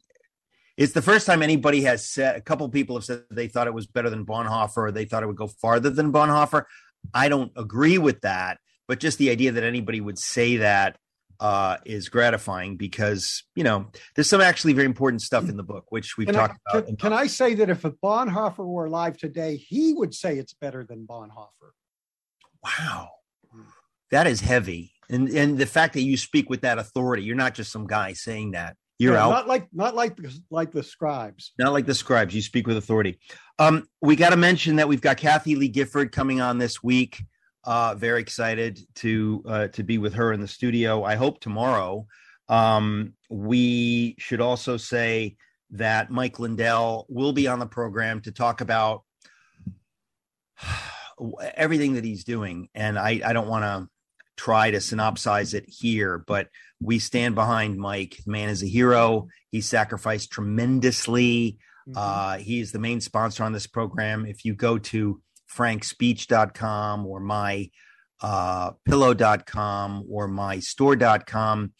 [0.78, 3.74] it's the first time anybody has said a couple people have said they thought it
[3.74, 6.64] was better than Bonhoeffer or they thought it would go farther than Bonhoeffer.
[7.12, 10.96] I don't agree with that, but just the idea that anybody would say that
[11.40, 15.86] uh, is gratifying because you know there's some actually very important stuff in the book
[15.90, 16.86] which we've can talked I, about.
[16.86, 20.54] Can, can, I say that if a Bonhoeffer were alive today, he would say it's
[20.54, 21.70] better than Bonhoeffer?
[22.64, 23.10] Wow,
[24.10, 24.92] that is heavy.
[25.08, 28.12] and and the fact that you speak with that authority, you're not just some guy
[28.12, 28.76] saying that.
[28.98, 29.30] You're Yeah, out.
[29.30, 31.52] Not like not like the, like the scribes.
[31.58, 32.34] Not like the scribes.
[32.34, 33.18] You speak with authority.
[33.60, 37.22] Um, we got to mention that we've got Kathie Lee Gifford coming on this week.
[37.64, 41.04] Uh, very excited to uh, to be with her in the studio.
[41.04, 42.06] I hope tomorrow.
[42.48, 45.36] Um, we should also say
[45.72, 49.02] that Mike Lindell will be on the program to talk about
[51.54, 53.88] everything that he's doing, and I, I don't want to
[54.36, 56.48] try to synopsize it here, but
[56.80, 58.16] we stand behind Mike.
[58.24, 59.26] The man is a hero.
[59.50, 61.58] He sacrificed tremendously.
[61.88, 61.94] Mhm.
[61.96, 64.24] Uh, he's the main sponsor on this program.
[64.26, 65.20] If you go to
[65.54, 67.70] frankspeech.com or my
[68.20, 71.72] uh, pillow.com or mystore.com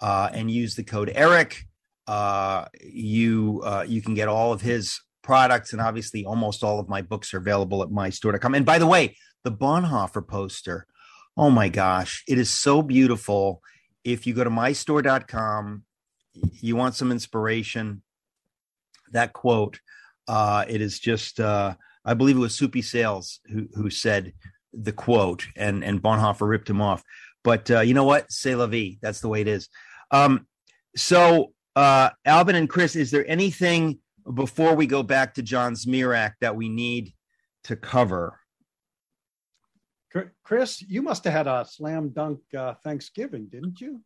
[0.00, 1.64] uh, and use the code Eric,
[2.06, 6.88] uh, you uh, you can get all of his products and obviously almost all of
[6.88, 8.54] my books are available at my mystore.com.
[8.54, 10.86] And by the way, the Bonhoeffer poster,
[11.36, 13.62] oh my gosh, it is so beautiful.
[14.04, 15.84] If you go to my mystore.com,
[16.60, 18.02] you want some inspiration,
[19.12, 19.80] that quote,
[20.28, 24.32] uh, it is just, uh, I believe it was Soupy Sales who, who said
[24.72, 27.02] the quote, and, and Bonhoeffer ripped him off.
[27.42, 28.30] But uh, you know what?
[28.32, 28.98] C'est la vie.
[29.02, 29.68] That's the way it is.
[30.10, 30.46] Um,
[30.96, 33.98] so, uh, Albin and Chris, is there anything
[34.32, 37.12] before we go back to John Zmirak that we need
[37.64, 38.38] to cover?
[40.44, 44.00] Chris, you must have had a slam dunk uh, Thanksgiving, didn't you?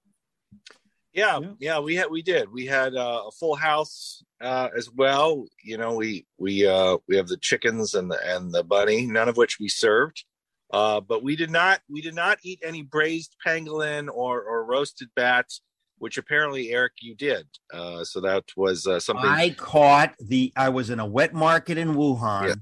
[1.18, 1.52] Yeah, Yeah.
[1.58, 2.50] yeah, we had we did.
[2.52, 5.44] We had uh, a full house uh, as well.
[5.64, 9.28] You know, we we uh, we have the chickens and the and the bunny, none
[9.28, 10.24] of which we served.
[10.72, 15.08] Uh, but we did not we did not eat any braised pangolin or or roasted
[15.16, 15.60] bats,
[15.98, 17.46] which apparently Eric you did.
[17.72, 19.28] Uh, so that was uh, something.
[19.28, 20.52] I caught the.
[20.56, 22.54] I was in a wet market in Wuhan, Yeah.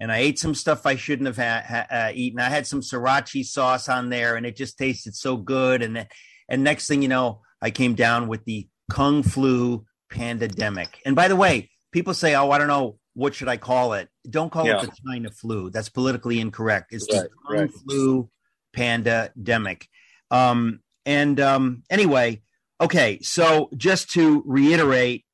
[0.00, 2.40] and I ate some stuff I shouldn't have ha- ha- uh, eaten.
[2.40, 5.80] I had some sriracha sauce on there, and it just tasted so good.
[5.82, 6.08] And then-
[6.48, 11.00] and next thing you know, I came down with the kung flu pandemic.
[11.06, 14.08] And by the way, people say, "Oh, I don't know what should I call it."
[14.28, 14.82] Don't call Yeah.
[14.82, 15.70] it the China flu.
[15.70, 16.92] That's politically incorrect.
[16.92, 17.70] It's the kung right.
[17.70, 18.28] flu
[18.74, 19.88] pandemic.
[20.30, 22.42] Um, and um, anyway,
[22.80, 23.20] okay.
[23.22, 25.24] So just to reiterate,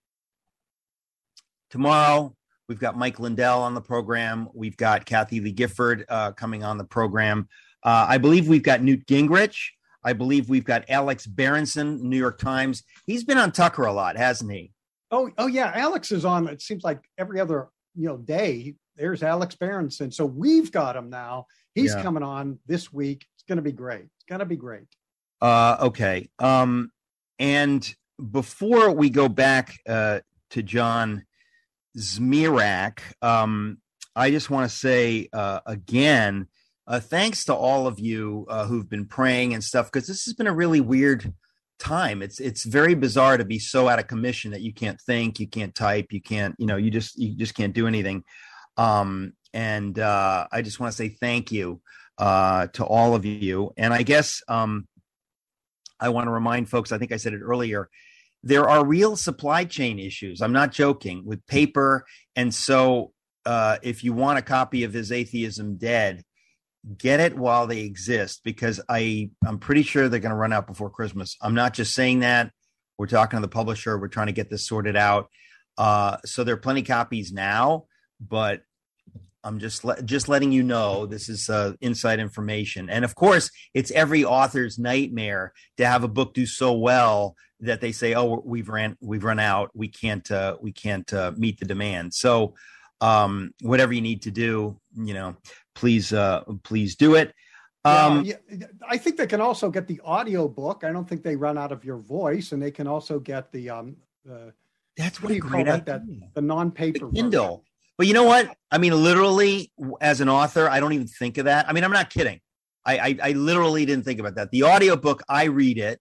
[1.71, 2.35] tomorrow
[2.69, 4.49] we've got Mike Lindell on the program.
[4.55, 7.49] We've got Kathie Lee Gifford uh, coming on the program.
[7.83, 9.57] Uh, I believe we've got Newt Gingrich.
[10.05, 12.83] I believe we've got Alex Berenson, New York Times.
[13.07, 14.73] He's been on Tucker a lot, hasn't he?
[15.11, 15.73] Oh, oh yeah.
[15.75, 16.49] Alex is on.
[16.49, 18.75] It seems like every other you know day.
[18.97, 20.11] There's Alex Berenson.
[20.11, 21.47] So we've got him now.
[21.75, 22.03] He's Yeah.
[22.03, 23.27] coming on this week.
[23.35, 24.03] It's going to be great.
[24.03, 24.87] It's going to be great.
[25.41, 26.29] Uh, okay.
[26.41, 26.91] Um,
[27.39, 27.95] and
[28.31, 31.25] before we go back uh, to John
[31.97, 33.79] Zmirak, um,
[34.17, 36.49] I just want to say uh, again,
[36.89, 40.35] uh, thanks to all of you uh, who've been praying and stuff, because this has
[40.35, 41.33] been a really weird
[41.79, 42.23] time.
[42.23, 45.47] It's it's very bizarre to be so out of commission that you can't think, you
[45.47, 48.25] can't type, you can't, you know, you just you just can't do anything.
[48.77, 51.81] Um, and uh, I just want to say thank you
[52.17, 53.73] uh, to all of you.
[53.77, 54.89] And I guess um,
[56.01, 57.89] I want to remind folks, I think I said it earlier,
[58.43, 60.41] there are real supply chain issues.
[60.41, 62.05] I'm not joking with paper.
[62.37, 63.13] And so
[63.47, 66.25] uh, if you want a copy of Is Atheism Dead,
[66.97, 70.67] get it while they exist because I, I'm pretty sure they're going to run out
[70.67, 71.37] before Christmas.
[71.43, 72.53] I'm not just saying that.
[72.99, 73.99] We're talking to the publisher.
[73.99, 75.29] We're trying to get this sorted out.
[75.77, 77.85] Uh, so there are plenty of copies now,
[78.21, 78.63] but
[79.45, 82.91] I'm just le- just letting you know this is uh, inside information.
[82.91, 87.81] And of course, it's every author's nightmare to have a book do so well that
[87.81, 89.71] they say, "Oh, we've ran we've run out.
[89.75, 92.55] We can't uh, we can't uh, meet the demand." So,
[93.01, 95.37] um, whatever you need to do, you know,
[95.79, 97.33] please uh, please do it.
[97.85, 100.83] Um, yeah, yeah, I think they can also get the audio book.
[100.85, 103.71] I don't think they run out of your voice, and they can also get the
[103.71, 104.53] um the,
[104.97, 105.87] That's what what you call that?
[105.87, 106.03] That
[106.35, 107.65] the non-paper The Kindle.
[107.97, 108.55] But you know what?
[108.71, 111.69] I mean, literally, as an author, I don't even think of that.
[111.69, 112.41] I mean, I'm not kidding.
[112.85, 114.51] I I, I literally didn't think about that.
[114.51, 116.01] The audio book, I read it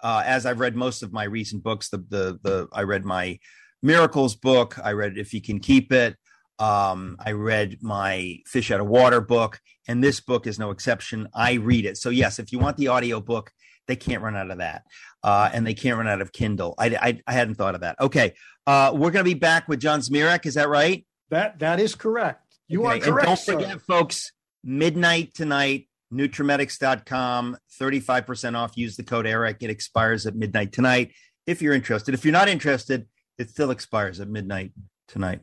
[0.00, 1.88] uh, as I've read most of my recent books.
[1.88, 3.38] The the the I read my
[3.82, 4.78] Miracles book.
[4.82, 6.16] I read If You Can Keep It.
[6.58, 11.28] Um, I read my Fish Out of Water book, and this book is no exception.
[11.34, 11.96] I read it.
[11.98, 13.50] So yes, if you want the audio book,
[13.88, 14.82] they can't run out of that,
[15.22, 16.74] uh, and they can't run out of Kindle.
[16.78, 18.00] I I, I hadn't thought of that.
[18.00, 18.34] Okay,
[18.66, 20.46] uh, we're going to be back with John Zmirak.
[20.46, 21.06] Is that right?
[21.30, 22.56] That that is correct.
[22.68, 23.18] You Okay, are correct.
[23.18, 23.52] And don't sir.
[23.52, 24.32] forget, folks,
[24.64, 28.76] midnight tonight, Nutramedix.com, 35% off.
[28.76, 29.58] Use the code Eric.
[29.60, 31.12] It expires at midnight tonight.
[31.46, 33.06] If you're interested, if you're not interested,
[33.38, 34.72] it still expires at midnight
[35.06, 35.40] tonight.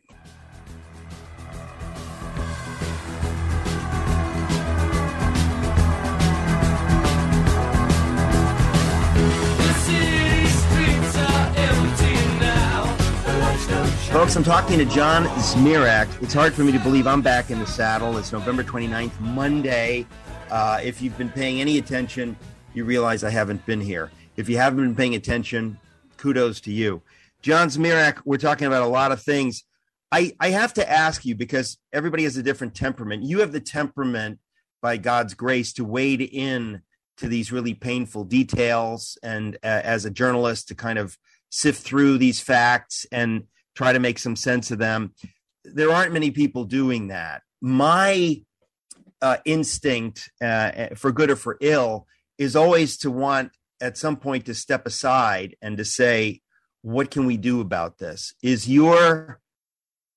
[14.14, 16.22] Folks, I'm talking to John Zmirak.
[16.22, 18.16] It's hard for me to believe I'm back in the saddle.
[18.20, 20.06] It's November 29th, Monday.
[20.52, 22.38] Uh, if you've been paying any attention,
[22.76, 24.12] you realize I haven't been here.
[24.38, 25.80] If you haven't been paying attention,
[26.18, 27.02] kudos to you.
[27.42, 29.64] John Zmirak, we're talking about a lot of things.
[30.12, 33.24] I, I have to ask you because everybody has a different temperament.
[33.24, 34.38] You have the temperament
[34.80, 36.84] by God's grace to wade in
[37.18, 41.18] to these really painful details and uh, as a journalist to kind of
[41.50, 43.46] sift through these facts and
[43.76, 45.14] try to make some sense of them.
[45.64, 47.42] There aren't many people doing that.
[47.62, 48.42] My
[49.22, 52.08] uh, instinct, uh, for good or for ill,
[52.38, 53.52] is always to want
[53.82, 56.42] at some point to step aside and to say,
[56.82, 58.34] what can we do about this?
[58.42, 59.40] Is your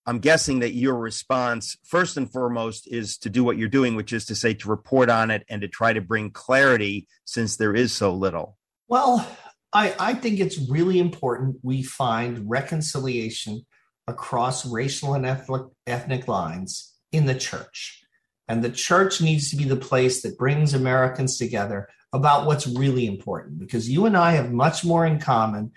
[0.08, 4.12] I'm guessing that your response, first and foremost, is to do what you're doing, which
[4.12, 7.74] is to say to report on it and to try to bring clarity since there
[7.74, 8.56] is so little.
[8.86, 9.28] Well,
[9.76, 13.66] I, I think it's really important we find reconciliation
[14.08, 18.02] across racial and ethnic, ethnic lines in the church.
[18.48, 23.06] And the church needs to be the place that brings Americans together about what's really
[23.06, 25.72] important because you and I have much more in common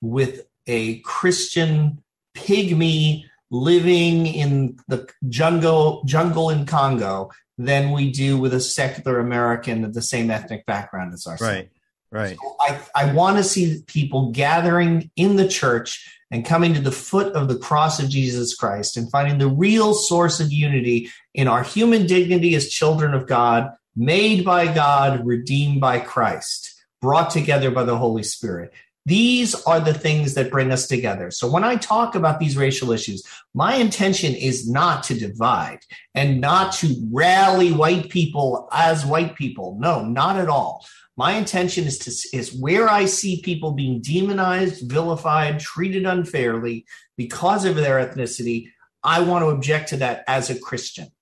[0.00, 2.02] with a Christian
[2.34, 9.84] pygmy living in the jungle jungle in Congo than we do with a secular American
[9.84, 11.42] of the same ethnic background as ourselves.
[11.42, 11.70] Right.
[12.12, 12.36] Right.
[12.38, 16.92] So I, I want to see people gathering in the church and coming to the
[16.92, 21.48] foot of the cross of Jesus Christ and finding the real source of unity in
[21.48, 27.70] our human dignity as children of God, made by God, redeemed by Christ, brought together
[27.70, 28.72] by the Holy Spirit.
[29.04, 31.30] These are the things that bring us together.
[31.30, 35.80] So when I talk about these racial issues, my intention is not to divide
[36.14, 39.76] and not to rally white people as white people.
[39.80, 40.86] No, not at all.
[41.22, 46.84] My intention is to is where I see people being demonized, vilified, treated unfairly
[47.16, 48.70] because of their ethnicity.
[49.04, 51.12] I want to object to that as a Christian.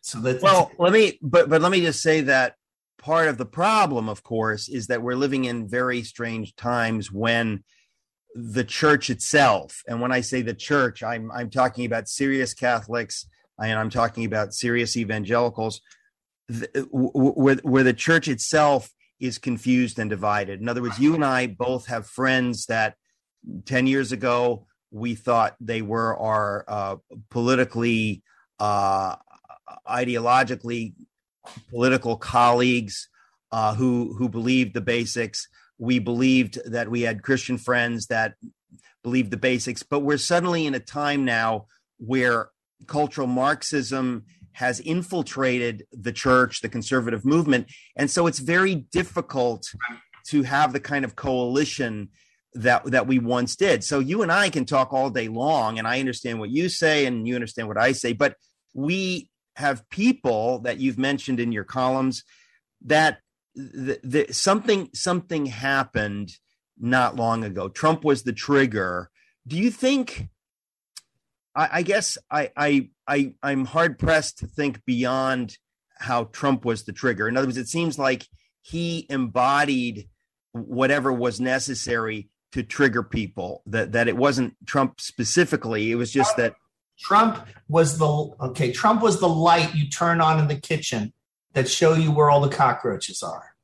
[0.00, 2.54] So that well, let me but but let me just say that
[2.96, 7.64] part of the problem, of course, is that we're living in very strange times when
[8.34, 13.26] the church itself, and when I say the church, I'm I'm talking about serious Catholics
[13.62, 15.82] and I'm talking about serious evangelicals
[16.90, 18.90] where, where the church itself
[19.22, 20.60] is confused and divided.
[20.60, 22.96] In other words, you and I both have friends that
[23.66, 26.96] 10 years ago we thought they were our uh,
[27.30, 28.24] politically,
[28.58, 29.14] uh,
[29.88, 30.94] ideologically
[31.70, 33.08] political colleagues
[33.52, 35.46] uh, who who believed the basics.
[35.78, 38.34] We believed that we had Christian friends that
[39.04, 41.66] believed the basics, but we're suddenly in a time now
[41.98, 42.50] where
[42.86, 47.70] cultural Marxism has infiltrated the church, the conservative movement.
[47.96, 49.66] And so it's very difficult
[50.28, 52.08] to have the kind of coalition
[52.54, 53.82] that that we once did.
[53.82, 57.06] So you and I can talk all day long and I understand what you say
[57.06, 58.36] and you understand what I say, but
[58.74, 62.24] we have people that you've mentioned in your columns
[62.84, 63.18] that
[63.54, 66.30] the, the, something something happened
[66.78, 67.68] not long ago.
[67.68, 69.10] Trump was the trigger.
[69.46, 70.28] Do you think
[71.54, 75.58] I, I guess I, I I I'm hard pressed to think beyond
[75.98, 77.28] how Trump was the trigger.
[77.28, 78.26] In other words, it seems like
[78.62, 80.08] he embodied
[80.52, 83.62] whatever was necessary to trigger people.
[83.66, 85.90] That that it wasn't Trump specifically.
[85.90, 86.54] It was just that
[86.98, 88.08] Trump was the
[88.40, 88.72] okay.
[88.72, 91.12] Trump was the light you turn on in the kitchen
[91.52, 93.54] that show you where all the cockroaches are,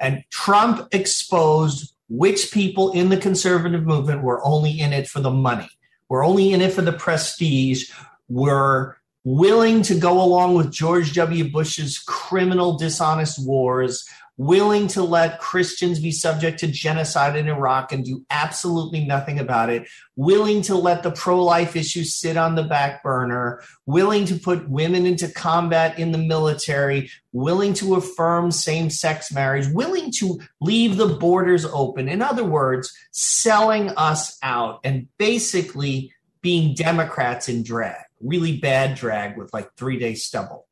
[0.00, 5.30] and Trump exposed which people in the conservative movement were only in it for the
[5.30, 5.70] money
[6.10, 7.90] we're only in it for the prestige.
[8.30, 11.50] We're willing to go along with George W.
[11.50, 18.02] Bush's criminal, dishonest wars, willing to let Christians be subject to genocide in Iraq and
[18.02, 22.62] do absolutely nothing about it, willing to let the pro life issue sit on the
[22.62, 28.88] back burner, willing to put women into combat in the military, willing to affirm same
[28.88, 32.08] sex marriage, willing to leave the borders open.
[32.08, 39.36] In other words, selling us out and basically being Democrats in drag, really bad drag
[39.36, 40.66] with like three day stubble.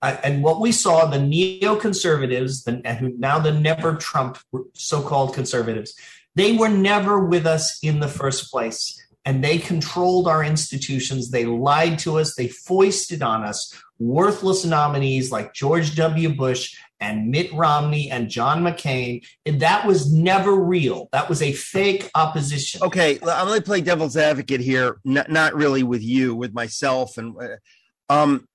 [0.00, 4.38] Uh, and what we saw, the neoconservatives, the, now the never Trump
[4.74, 5.94] so called conservatives,
[6.36, 8.94] they were never with us in the first place.
[9.24, 11.30] And they controlled our institutions.
[11.30, 12.34] They lied to us.
[12.34, 16.34] They foisted on us worthless nominees like George W.
[16.34, 19.24] Bush and Mitt Romney and John McCain.
[19.46, 21.08] And that was never real.
[21.12, 22.82] That was a fake opposition.
[22.82, 24.98] Okay, I'm going to play devil's advocate here.
[25.04, 27.18] Not, not really with you, with myself.
[27.18, 28.48] And uh, um,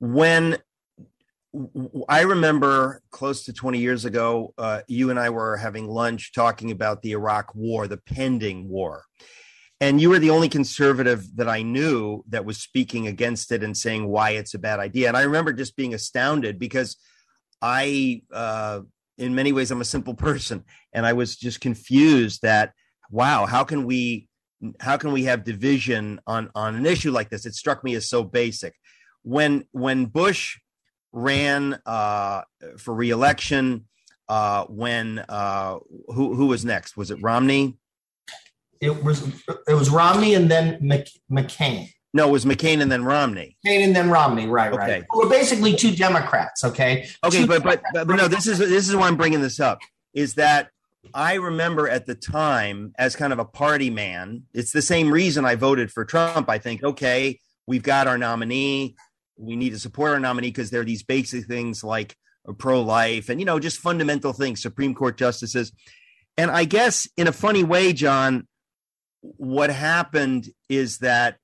[0.00, 0.58] when
[2.08, 6.70] I remember close to 20 years ago, uh, you and I were having lunch talking
[6.70, 9.04] about the Iraq war, the pending war.
[9.80, 13.76] and you were the only conservative that I knew that was speaking against it and
[13.76, 15.08] saying why it's a bad idea.
[15.08, 16.96] And I remember just being astounded because
[17.60, 18.80] I, uh,
[19.16, 22.72] in many ways, I'm a simple person, and I was just confused that
[23.10, 24.28] wow, how can we
[24.80, 27.46] how can we have division on on an issue like this?
[27.46, 28.74] It struck me as so basic.
[29.22, 30.58] When when Bush
[31.12, 32.42] ran uh,
[32.76, 33.86] for reelection,
[34.28, 35.78] uh, when uh,
[36.08, 36.96] who who was next?
[36.96, 37.78] Was it Romney?
[38.80, 39.26] It was
[39.66, 40.78] it was Romney and then
[41.30, 41.90] McCain.
[42.14, 43.56] No, it was McCain and then Romney.
[43.66, 44.72] McCain and then Romney, right?
[44.72, 44.82] Okay.
[44.82, 45.04] Right.
[45.14, 46.64] We're basically two Democrats.
[46.64, 47.08] Okay.
[47.22, 49.80] Okay, but, but but but no, this is this is why I'm bringing this up.
[50.14, 50.70] Is that
[51.14, 54.44] I remember at the time as kind of a party man.
[54.52, 56.48] It's the same reason I voted for Trump.
[56.48, 58.96] I think, okay, we've got our nominee.
[59.36, 62.16] We need to support our nominee because there are these basic things like
[62.58, 65.72] pro life and, you know, just fundamental things, Supreme Court justices.
[66.36, 68.46] And I guess in a funny way, John,
[69.20, 71.38] what happened is that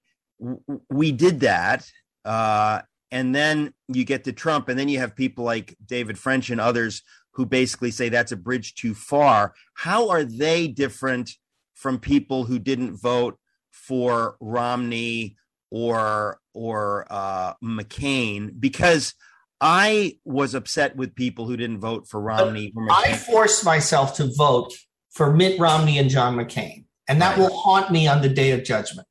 [0.90, 1.86] we did that.
[2.24, 2.80] Uh,
[3.10, 6.60] and then you get to Trump, and then you have people like David French and
[6.60, 7.02] others
[7.34, 9.54] who basically say that's a bridge too far.
[9.74, 11.30] How are they different
[11.74, 13.38] from people who didn't vote
[13.70, 15.36] for Romney
[15.70, 18.50] or or uh, McCain?
[18.58, 19.14] Because
[19.60, 22.72] I was upset with people who didn't vote for Romney.
[22.90, 24.72] I forced myself to vote
[25.10, 27.38] for Mitt Romney and John McCain, and that right.
[27.38, 29.06] will haunt me on the day of judgment.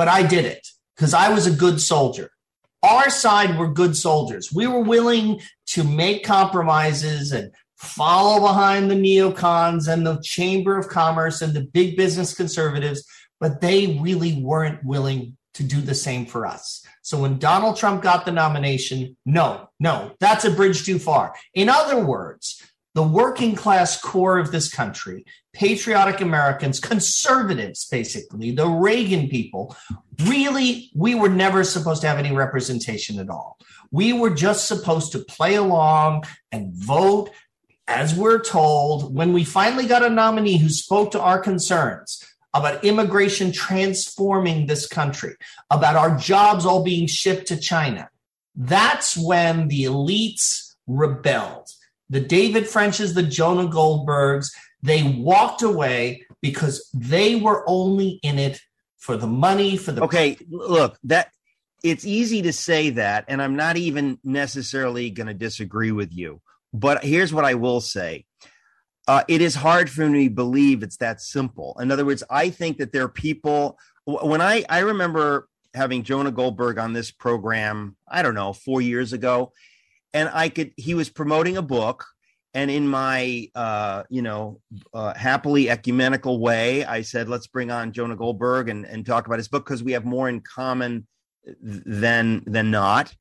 [0.00, 2.30] But I did it because I was a good soldier
[2.82, 4.52] our side were good soldiers.
[4.52, 10.88] We were willing to make compromises and follow behind the neocons and the Chamber of
[10.88, 13.04] Commerce and the big business conservatives,
[13.38, 16.84] but they really weren't willing to do the same for us.
[17.02, 21.34] So when Donald Trump got the nomination, no, no, that's a bridge too far.
[21.54, 22.62] In other words,
[23.00, 25.24] the working class core of this country,
[25.54, 29.74] patriotic Americans, conservatives, basically, the Reagan people,
[30.24, 33.56] really, we were never supposed to have any representation at all.
[33.90, 37.30] We were just supposed to play along and vote
[37.88, 39.14] as we're told.
[39.14, 42.22] When we finally got a nominee who spoke to our concerns,
[42.52, 45.36] about immigration transforming this country,
[45.70, 48.10] about our jobs all being shipped to China.
[48.54, 51.70] That's when the elites rebelled
[52.10, 54.52] the David Frenches, the Jonah Goldbergs,
[54.82, 58.60] they walked away because they were only in it
[58.98, 60.02] for the money, for the.
[60.02, 61.30] Okay, look, that
[61.82, 66.42] it's easy to say that, and I'm not even necessarily going to disagree with you.
[66.72, 68.26] But here's what I will say.
[69.08, 71.76] Uh, it is hard for me to believe it's that simple.
[71.80, 73.78] In other words, I think that there are people.
[74.04, 79.12] When I I remember having Jonah Goldberg on this program, I don't know, four years
[79.12, 79.52] ago,
[80.14, 82.06] and I could he was promoting a book
[82.54, 84.60] and in my uh, you know
[84.92, 89.38] uh, happily ecumenical way i said let's bring on jonah goldberg and, and talk about
[89.38, 91.06] his book because we have more in common
[91.62, 93.14] than than not.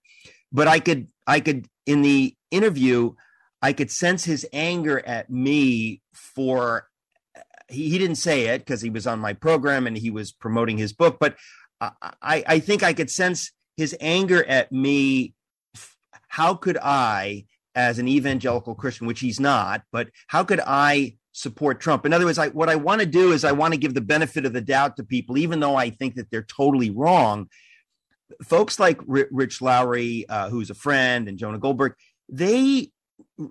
[0.52, 3.14] But i could i could in the interview
[3.62, 6.88] i could sense his anger at me for
[7.68, 10.78] he, he didn't say it because he was on my program and he was promoting
[10.78, 11.36] his book but
[11.80, 15.36] I, I i think i could sense his anger at me
[16.30, 21.82] how could I, as an evangelical Christian, which he's not, but how could I support
[21.82, 22.06] Trump?
[22.06, 24.02] In other words, I, what I want to do is I want to give the
[24.02, 27.50] benefit of the doubt to people, even though I think that they're totally wrong.
[28.44, 31.94] Folks like Rich Lowry, uh, who's a friend, and Jonah Goldberg,
[32.30, 32.92] they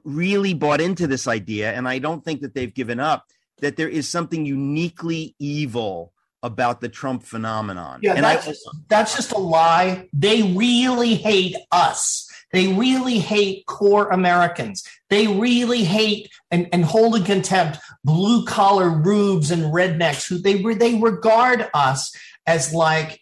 [0.05, 3.25] really bought into this idea, and I don't think that they've given up.
[3.61, 6.13] That there is something uniquely evil
[6.45, 7.99] about the Trump phenomenon.
[8.03, 8.53] Yeah, and that's, I,
[8.89, 10.09] that's just a lie.
[10.13, 12.28] They really hate us.
[12.53, 14.85] They really hate core Americans.
[15.11, 20.63] They really hate and, and hold in contempt blue collar rubes and rednecks who they
[20.75, 22.15] they regard us
[22.47, 23.21] as like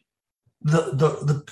[0.60, 1.44] the the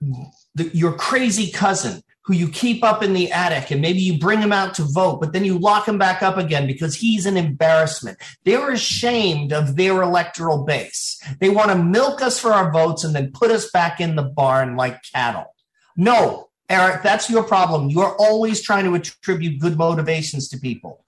[0.00, 4.18] the, the your crazy cousin who you keep up in the attic and maybe you
[4.18, 7.24] bring him out to vote, but then you lock him back up again because he's
[7.24, 8.18] an embarrassment.
[8.44, 11.18] They're ashamed of their electoral base.
[11.40, 14.22] They want to milk us for our votes and then put us back in the
[14.22, 15.54] barn like cattle.
[15.96, 17.88] No, Eric, that's your problem.
[17.88, 21.04] You're always trying to attribute good motivations to people.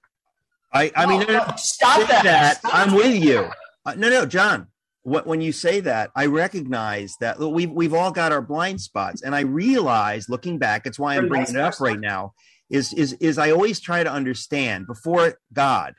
[0.72, 2.24] I, I no, mean, no, stop that.
[2.24, 2.58] that.
[2.58, 3.48] Stop I'm with you.
[3.84, 4.68] Uh, no, no, John.
[5.02, 9.22] What, when you say that, I recognize that we've we've all got our blind spots,
[9.22, 12.34] and I realize, looking back, it's why I'm bringing it up right now.
[12.68, 15.94] Is is is I always try to understand before God,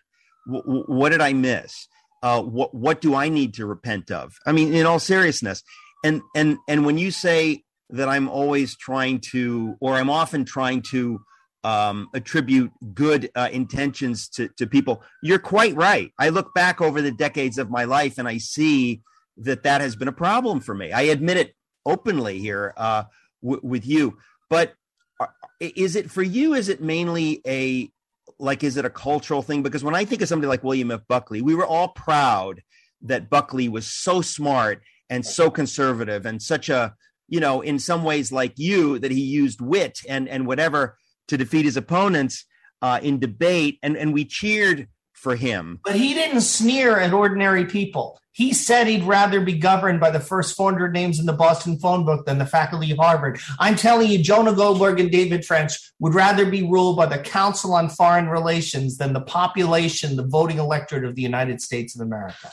[0.50, 1.88] w- what did I miss?
[2.22, 4.38] Uh, what what do I need to repent of?
[4.46, 5.64] I mean, in all seriousness,
[6.04, 10.82] and and and when you say that I'm always trying to, or I'm often trying
[10.92, 11.22] to
[11.64, 15.04] um, attribute good uh, intentions to, to people.
[15.22, 16.12] You're quite right.
[16.18, 19.02] I look back over the decades of my life and I see
[19.38, 20.92] that that has been a problem for me.
[20.92, 23.04] I admit it openly here uh,
[23.44, 24.18] w- with you,
[24.50, 24.74] but
[25.20, 25.28] uh,
[25.60, 26.54] is it for you?
[26.54, 27.92] Is it mainly a
[28.40, 29.62] like is it a cultural thing?
[29.62, 31.02] Because when I think of somebody like William F.
[31.08, 32.62] Buckley, we were all proud
[33.04, 36.96] that Buckley was so smart and so conservative and such a
[37.32, 41.38] you know in some ways like you that he used wit and and whatever to
[41.38, 42.46] defeat his opponents
[42.84, 45.80] uh, in debate and and we cheered for him.
[45.84, 48.20] But he didn't sneer at ordinary people.
[48.34, 52.06] He said he'd rather be governed by the first 400 names in the Boston phone
[52.06, 53.40] book than the faculty of Harvard.
[53.60, 57.74] I'm telling you, Jonah Goldberg and David French would rather be ruled by the Council
[57.74, 62.52] on Foreign Relations than the population, the voting electorate of the United States of America.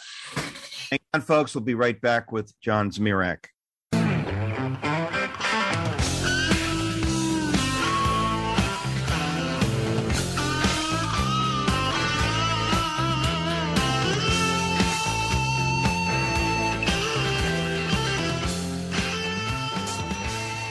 [0.90, 1.54] Hang on, folks.
[1.54, 3.46] We'll be right back with John Zmirak.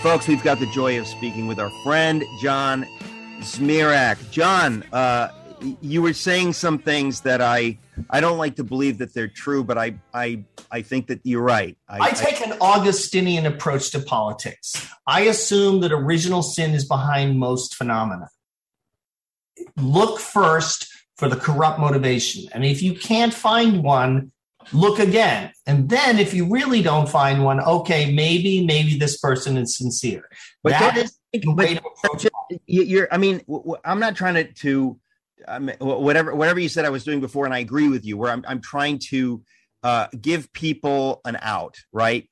[0.07, 2.87] Folks, we've got the joy of speaking with our friend John
[3.39, 4.31] Zmirak.
[4.31, 5.27] John, uh,
[5.81, 7.77] you were saying some things that I
[8.09, 11.41] I don't like to believe that they're true, but I I I think that you're
[11.41, 11.77] right.
[11.89, 14.89] I, I take an Augustinian approach to politics.
[15.05, 18.29] I assume that original sin is behind most phenomena.
[19.75, 20.87] Look first
[21.17, 24.31] for the corrupt motivation, and if you can't find one,
[24.73, 25.51] look again.
[25.65, 30.27] And then if you really don't find one, okay, maybe, maybe this person is sincere.
[30.63, 32.61] But that is the way to approach it.
[32.65, 33.41] You're, I mean,
[33.83, 34.99] I'm not trying to, to
[35.47, 38.31] um, whatever, whatever you said I was doing before, and I agree with you, where
[38.31, 39.43] I'm, I'm trying to
[39.83, 42.29] uh, give people an out, right?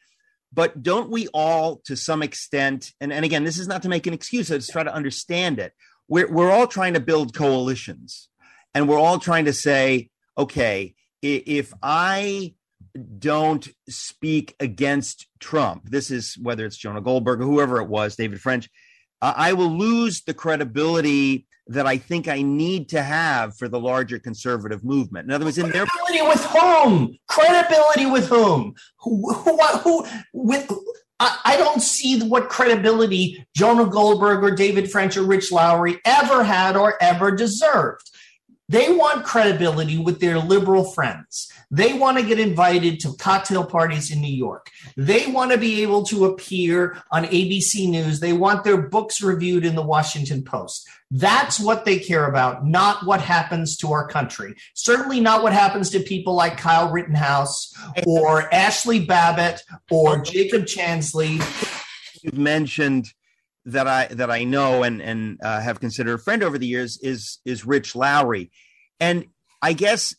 [0.53, 4.07] But don't we all, to some extent, and, and again, this is not to make
[4.07, 5.73] an excuse, let's try to understand it.
[6.07, 8.29] We're, we're all trying to build coalitions,
[8.73, 10.95] and we're all trying to say, okay,
[11.25, 12.53] if I
[13.19, 18.41] don't speak against Trump, this is whether it's Jonah Goldberg or whoever it was, David
[18.41, 18.69] French,
[19.21, 23.79] uh, I will lose the credibility that I think I need to have for the
[23.79, 25.25] larger conservative movement.
[25.25, 27.17] In other words, in their credibility with whom?
[27.27, 28.75] Credibility with whom?
[28.99, 29.33] Who?
[29.33, 29.57] Who?
[29.79, 30.71] who with?
[31.19, 36.43] I, I don't see what credibility Jonah Goldberg or David French or Rich Lowry ever
[36.43, 38.11] had or ever deserved.
[38.67, 41.51] They want credibility with their liberal friends.
[41.69, 44.71] They want to get invited to cocktail parties in New York.
[44.97, 48.19] They want to be able to appear on ABC News.
[48.19, 50.87] They want their books reviewed in the Washington Post.
[51.11, 54.55] That's what they care about, not what happens to our country.
[54.73, 57.71] Certainly not what happens to people like Kyle Rittenhouse
[58.07, 59.61] or Ashli Babbitt
[59.91, 61.37] or Jacob Chansley.
[62.23, 63.13] You've mentioned
[63.65, 66.99] that I that I know and and uh, have considered a friend over the years
[67.01, 68.51] is is Rich Lowry,
[68.99, 69.25] and
[69.61, 70.15] I guess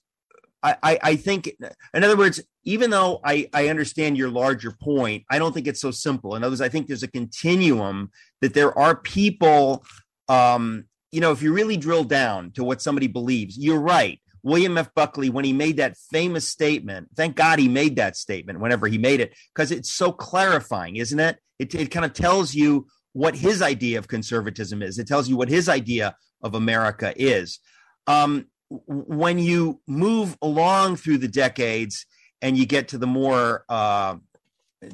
[0.63, 1.51] I, I, I think
[1.95, 5.81] in other words, even though I I understand your larger point, I don't think it's
[5.81, 6.35] so simple.
[6.35, 9.85] In other words, I think there's a continuum that there are people.
[10.29, 14.21] Um, you know, if you really drill down to what somebody believes, you're right.
[14.43, 14.93] William F.
[14.95, 18.99] Buckley, when he made that famous statement, thank God he made that statement whenever he
[18.99, 21.39] made it, because it's so clarifying, isn't it?
[21.59, 22.87] It, it kind of tells you
[23.17, 24.99] what his idea of conservatism is.
[24.99, 27.61] It tells you what his idea of America is.
[28.07, 32.05] Um, when you move along through the decades
[32.43, 34.17] and you get to the more uh,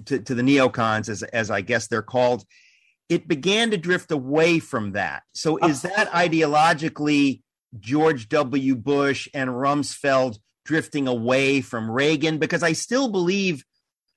[0.05, 2.45] to, to the neocons, as as I guess they're called,
[3.09, 5.25] it began to drift away from that.
[5.35, 7.43] So, is that ideologically
[7.81, 8.77] George W.
[8.77, 12.39] Bush and Rumsfeld drifting away from Reagan?
[12.39, 13.65] Because I still believe,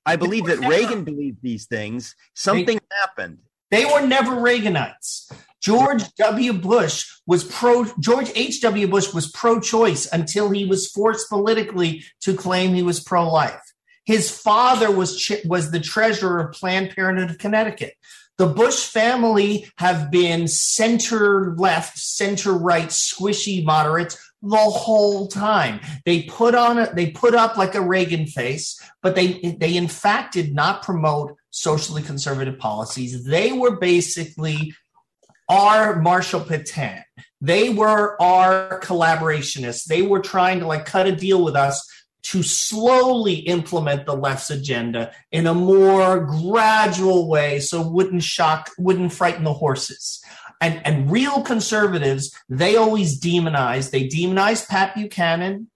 [0.04, 2.14] I believe that Reagan believed these things.
[2.34, 3.38] Something happened.
[3.70, 5.30] They were never Reaganites.
[5.60, 6.52] George W.
[6.52, 8.86] Bush was pro George H.W.
[8.88, 13.60] Bush was pro-choice until he was forced politically to claim he was pro-life.
[14.04, 17.94] His father was was the treasurer of Planned Parenthood of Connecticut.
[18.38, 25.80] The Bush family have been center left, center right, squishy moderates the whole time.
[26.04, 29.88] They put on a, they put up like a Reagan face, but they they in
[29.88, 33.24] fact did not promote socially conservative policies.
[33.24, 34.74] They were basically
[35.48, 37.02] our Marshall Pétain.
[37.40, 39.84] They were our collaborationists.
[39.84, 41.86] They were trying to like cut a deal with us
[42.24, 49.12] to slowly implement the left's agenda in a more gradual way so wouldn't shock wouldn't
[49.12, 50.20] frighten the horses
[50.60, 55.70] and and real conservatives they always demonize they demonize pat buchanan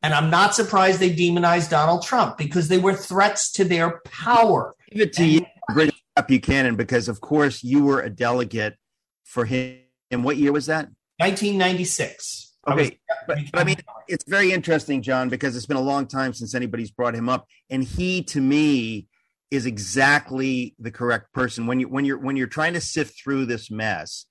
[0.00, 4.76] and i'm not surprised they demonize donald trump because they were threats to their power
[4.90, 5.46] give it to you.
[6.16, 8.76] Pat buchanan because of course you were a delegate
[9.24, 9.78] for him.
[10.10, 10.88] And what year was that?
[11.18, 13.76] 1996 Okay, but, but I mean,
[14.06, 17.46] it's very interesting, John, because it's been a long time since anybody's brought him up,
[17.70, 19.06] and he, to me,
[19.50, 21.66] is exactly the correct person.
[21.66, 24.26] When you when you're when you're trying to sift through this mess.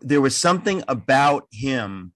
[0.00, 2.12] There was something about him.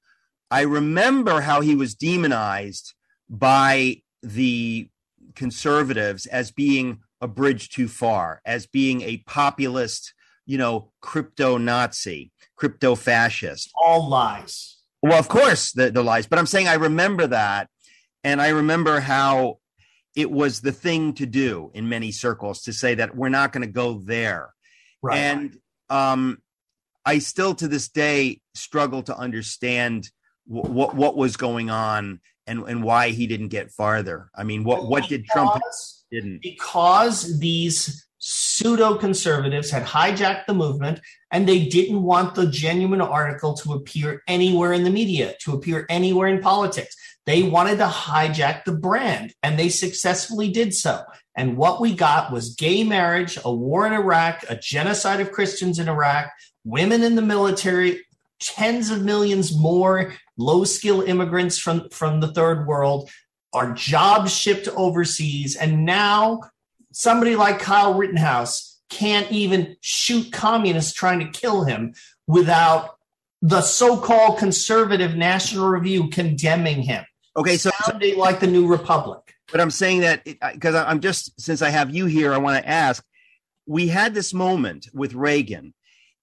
[0.50, 2.94] I remember how he was demonized
[3.28, 4.88] by the
[5.34, 10.14] conservatives as being a bridge too far, as being a populist,
[10.46, 13.70] you know, crypto Nazi, crypto fascist.
[13.74, 14.78] All lies.
[15.02, 17.68] Well, of course, the, the lies, but I'm saying I remember that.
[18.22, 19.60] And I remember how
[20.14, 23.66] it was the thing to do in many circles to say that we're not going
[23.66, 24.52] to go there.
[25.02, 25.16] Right.
[25.16, 25.56] And
[25.88, 26.38] um,
[27.04, 30.10] I still to this day struggle to understand
[30.46, 34.30] w- what what was going on and and why he didn't get farther.
[34.34, 35.52] I mean, what what did Trump
[36.10, 36.42] didn't?
[36.42, 41.00] because these pseudo conservatives had hijacked the movement
[41.30, 45.86] and they didn't want the genuine article to appear anywhere in the media, to appear
[45.88, 46.94] anywhere in politics.
[47.24, 51.02] They wanted to hijack the brand and they successfully did so.
[51.34, 55.78] And what we got was gay marriage, a war in Iraq, a genocide of Christians
[55.78, 56.30] in Iraq,
[56.64, 58.00] women in the military,
[58.40, 63.10] tens of millions more low skill immigrants from, from the third world,
[63.52, 65.56] our jobs shipped overseas.
[65.56, 66.40] And now
[66.92, 71.94] somebody like Kyle Rittenhouse can't even shoot communists trying to kill him
[72.26, 72.96] without
[73.42, 77.04] the so-called conservative National Review condemning him,
[77.36, 79.20] Okay, so, so sounding like the New Republic.
[79.50, 82.68] but I'm saying that because I'm just since I have you here, I want to
[82.68, 83.02] ask.
[83.66, 85.72] We had this moment with Reagan.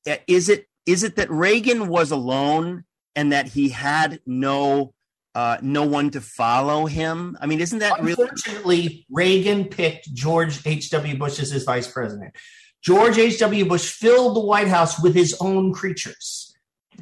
[0.08, 2.84] Uh, Is it is it that Reagan was alone
[3.16, 4.94] and that he had no
[5.38, 7.38] uh, no one to follow him?
[7.40, 8.24] I mean, isn't that really?
[8.24, 11.16] Unfortunately, Reagan picked George H.W.
[11.16, 12.34] Bush as his vice president.
[12.82, 13.66] George H.W.
[13.66, 16.47] Bush filled the White House with his own creatures,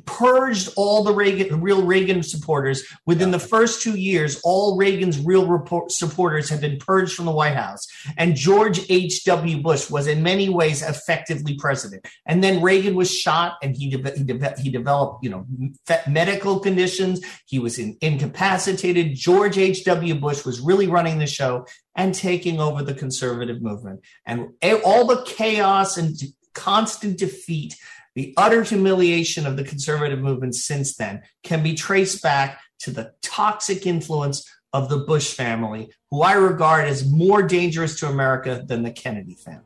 [0.06, 2.84] purged all the Reagan, real Reagan supporters.
[3.06, 7.32] Within the first two years, all Reagan's real report, supporters had been purged from the
[7.32, 7.88] White House.
[8.18, 9.62] And George H.W.
[9.62, 12.06] Bush was in many ways effectively president.
[12.26, 15.46] And then Reagan was shot and he, de- he, de- he developed, you know,
[15.86, 17.22] fe- medical conditions.
[17.46, 19.16] He was in, incapacitated.
[19.16, 20.16] George H.W.
[20.16, 21.66] Bush was really running the show
[21.96, 24.02] and taking over the conservative movement.
[24.26, 24.50] And
[24.84, 26.14] all the chaos and
[26.54, 27.76] constant defeat,
[28.16, 33.14] the utter humiliation of the conservative movement since then can be traced back to the
[33.22, 38.84] toxic influence of the Bush family, who I regard as more dangerous to America than
[38.84, 39.64] the Kennedy family.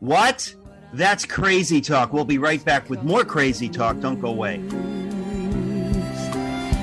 [0.00, 0.54] What?
[0.92, 2.12] That's crazy talk.
[2.12, 4.00] We'll be right back with more crazy talk.
[4.00, 4.58] Don't go away.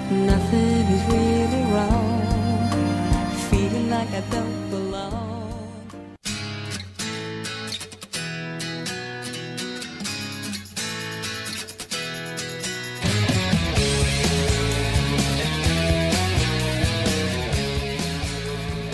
[0.10, 2.22] Nothing is really wrong.
[3.50, 4.57] Feeling like I don't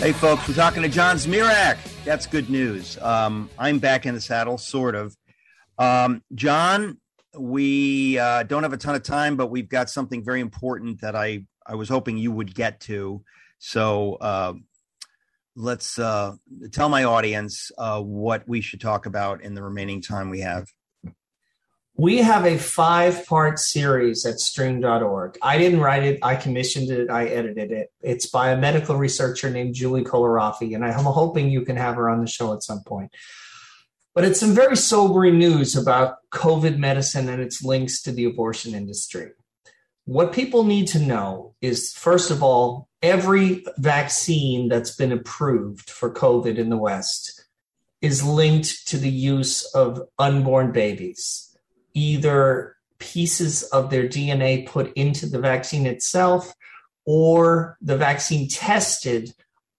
[0.04, 1.78] Hey, folks, we're talking to John Zmirak.
[2.04, 2.98] That's good news.
[2.98, 5.16] Um, I'm back in the saddle, sort of.
[5.78, 6.98] Um, John,
[7.38, 11.16] we uh, don't have a ton of time, but we've got something very important that
[11.16, 13.22] I, I was hoping you would get to.
[13.60, 14.52] So uh,
[15.56, 16.32] let's uh,
[16.70, 20.66] tell my audience uh, what we should talk about in the remaining time we have.
[21.96, 25.38] We have a five part series at stream.org.
[25.40, 27.92] I didn't write it, I commissioned it, I edited it.
[28.02, 32.10] It's by a medical researcher named Julie Kolarafi, and I'm hoping you can have her
[32.10, 33.12] on the show at some point.
[34.12, 38.74] But it's some very sobering news about COVID medicine and its links to the abortion
[38.74, 39.30] industry.
[40.04, 46.12] What people need to know is first of all, every vaccine that's been approved for
[46.12, 47.44] COVID in the West
[48.00, 51.53] is linked to the use of unborn babies
[51.94, 56.54] either pieces of their DNA put into the vaccine itself
[57.06, 59.32] or the vaccine tested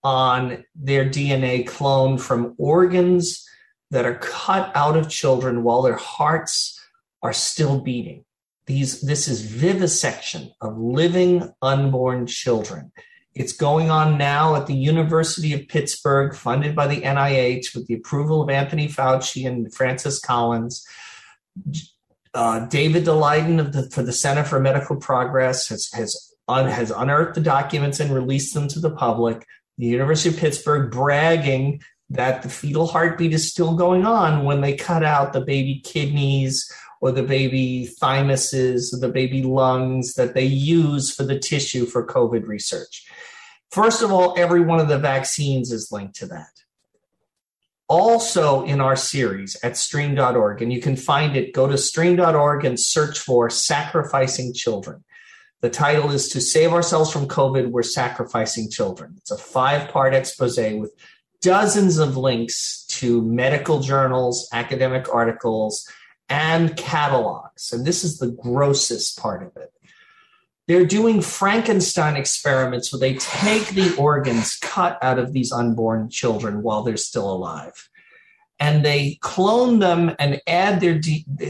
[0.03, 3.47] on their DNA cloned from organs
[3.91, 6.79] that are cut out of children while their hearts
[7.23, 8.23] are still beating.
[8.67, 12.91] These, this is vivisection of living unborn children.
[13.33, 17.95] It's going on now at the University of Pittsburgh, funded by the NIH with the
[17.95, 20.85] approval of Anthony Fauci and Francis Collins
[22.35, 26.91] uh, David Daleiden of the, for the Center for Medical Progress has has un, has
[26.91, 29.45] unearthed the documents and released them to the public.
[29.77, 34.75] The University of Pittsburgh bragging that the fetal heartbeat is still going on when they
[34.75, 36.69] cut out the baby kidneys
[37.01, 42.05] or the baby thymuses or the baby lungs that they use for the tissue for
[42.05, 43.07] COVID research.
[43.71, 46.64] First of all, every one of the vaccines is linked to that
[47.87, 52.79] also in our series at stream.org, and you can find it, go to stream.org and
[52.79, 55.03] search for Sacrificing Children.
[55.61, 59.15] The title is To Save Ourselves from COVID, We're Sacrificing Children.
[59.17, 60.93] It's a five part expose with
[61.41, 65.87] dozens of links to medical journals, academic articles,
[66.29, 67.71] and catalogs.
[67.71, 69.71] And this is the grossest part of it.
[70.67, 76.63] They're doing Frankenstein experiments where they take the organs cut out of these unborn children
[76.63, 77.89] while they're still alive.
[78.59, 80.99] And they clone them and add their,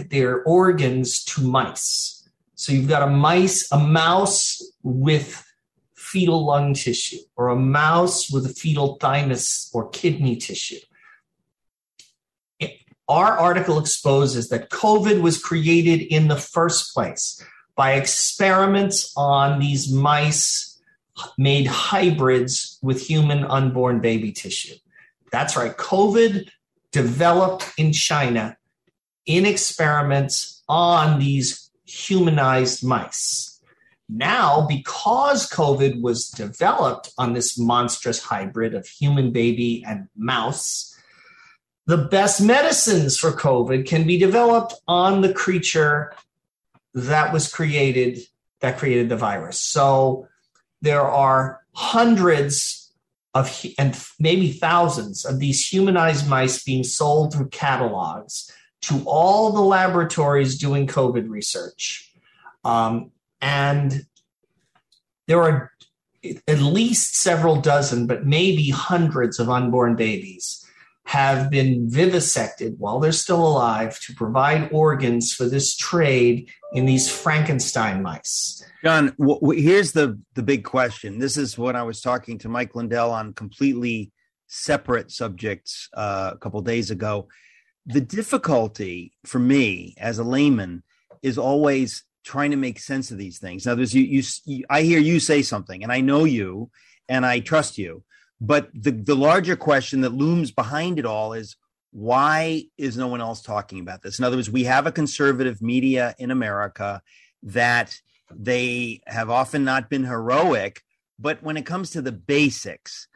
[0.09, 2.27] their organs to mice.
[2.55, 5.45] So you've got a mice, a mouse with
[5.93, 10.79] fetal lung tissue, or a mouse with a fetal thymus or kidney tissue.
[13.07, 17.41] Our article exposes that COVID was created in the first place
[17.75, 20.81] by experiments on these mice
[21.37, 24.75] made hybrids with human unborn baby tissue.
[25.31, 25.75] That's right.
[25.75, 26.49] COVID
[26.91, 28.57] developed in China
[29.25, 33.59] in experiments on these humanized mice.
[34.07, 40.95] Now, because COVID was developed on this monstrous hybrid of human baby and mouse,
[41.87, 46.13] the best medicines for COVID can be developed on the creature
[46.95, 48.19] that was created
[48.61, 49.59] that created the virus.
[49.59, 50.27] So
[50.81, 52.91] there are hundreds
[53.33, 58.49] of and maybe thousands of these humanized mice being sold through catalogs
[58.83, 62.13] to all the laboratories doing COVID research.
[62.63, 64.05] Um, and
[65.27, 65.71] there are
[66.47, 70.64] at least several dozen, but maybe hundreds of unborn babies
[71.05, 77.09] have been vivisected while they're still alive to provide organs for this trade in these
[77.09, 78.65] Frankenstein mice.
[78.83, 81.19] John, w- w- here's the the big question.
[81.19, 84.11] This is what I was talking to Mike Lindell on completely
[84.47, 87.27] separate subjects uh, a couple days ago.
[87.85, 90.81] The difficulty for me as a layman
[91.21, 93.67] is always trying to make sense of these things.
[93.67, 96.71] Now, there's you, you, you I hear you say something, and I know you,
[97.07, 98.03] and I trust you
[98.41, 101.55] but the, the larger question that looms behind it all is
[101.91, 104.19] why is no one else talking about this?
[104.19, 107.01] In other words, we have a conservative media in America
[107.43, 107.95] that
[108.33, 110.83] they have often not been heroic,
[111.17, 113.07] but when it comes to the basics,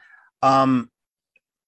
[0.41, 0.89] um,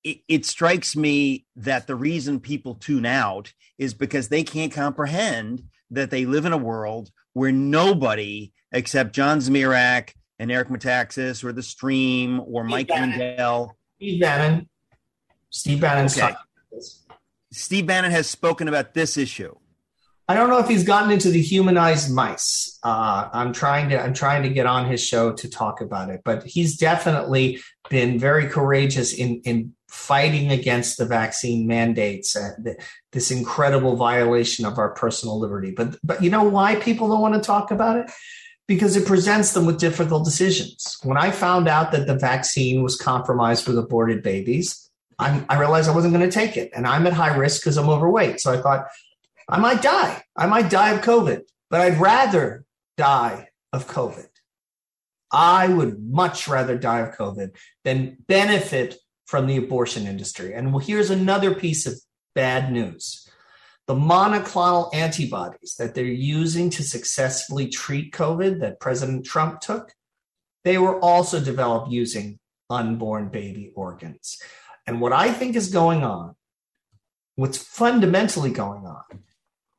[0.03, 5.63] it, it strikes me that the reason people tune out is because they can't comprehend
[5.89, 11.53] that they live in a world where nobody except John Zmirak and Eric Metaxas or
[11.53, 13.19] the Stream or Steve Mike Bannon.
[13.19, 13.77] Lindell.
[13.97, 14.69] Steve Bannon.
[15.51, 16.05] Steve Bannon.
[16.05, 16.33] Okay.
[17.51, 19.53] Steve Bannon has spoken about this issue.
[20.27, 22.79] I don't know if he's gotten into the humanized mice.
[22.81, 26.21] Uh, I'm trying to I'm trying to get on his show to talk about it,
[26.25, 32.77] but he's definitely been very courageous in in fighting against the vaccine mandates and
[33.11, 35.69] this incredible violation of our personal liberty.
[35.69, 38.09] But but you know why people don't want to talk about it?
[38.67, 40.97] Because it presents them with difficult decisions.
[41.03, 44.89] When I found out that the vaccine was compromised with aborted babies,
[45.19, 46.71] I, I realized I wasn't going to take it.
[46.73, 48.39] And I'm at high risk because I'm overweight.
[48.39, 48.87] So I thought,
[49.49, 50.23] I might die.
[50.35, 52.65] I might die of COVID, but I'd rather
[52.97, 54.27] die of COVID.
[55.31, 57.51] I would much rather die of COVID
[57.83, 60.53] than benefit from the abortion industry.
[60.53, 61.95] And well, here's another piece of
[62.35, 63.29] bad news
[63.91, 69.91] the monoclonal antibodies that they're using to successfully treat COVID that President Trump took,
[70.63, 72.39] they were also developed using
[72.69, 74.41] unborn baby organs.
[74.87, 76.35] And what I think is going on,
[77.35, 79.03] what's fundamentally going on,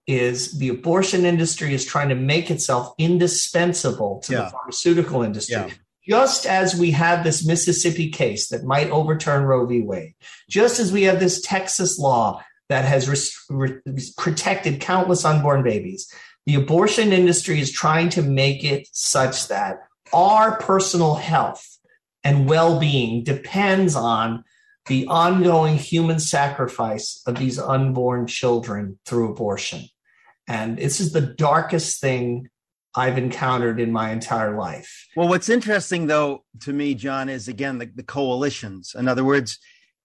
[0.07, 4.43] is the abortion industry is trying to make itself indispensable to yeah.
[4.43, 5.55] the pharmaceutical industry.
[5.55, 5.71] Yeah.
[6.07, 9.81] Just as we have this Mississippi case that might overturn Roe v.
[9.81, 10.13] Wade,
[10.51, 12.43] just as we have this Texas law
[12.73, 13.81] that has re-
[14.17, 16.11] protected countless unborn babies.
[16.47, 21.79] The abortion industry is trying to make it such that our personal health
[22.25, 24.43] and well being depends on
[24.87, 29.83] the ongoing human sacrifice of these unborn children through abortion.
[30.49, 32.49] And this is the darkest thing
[32.95, 35.09] I've encountered in my entire life.
[35.15, 38.95] Well, what's interesting, though, to me, John, is again the, the coalitions.
[38.99, 39.59] In other words,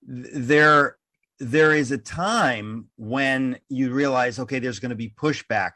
[0.05, 0.97] they're
[1.39, 5.71] there is a time when you realize, okay, there's going to be pushback,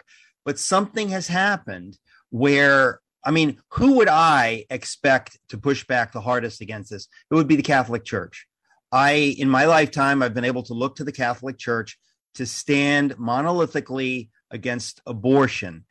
[0.45, 1.97] but something has happened
[2.29, 7.07] where, I mean, who would I expect to push back the hardest against this?
[7.29, 8.47] It would be the Catholic Church.
[8.91, 11.97] I, in my lifetime, I've been able to look to the Catholic Church
[12.35, 15.85] to stand monolithically against abortion.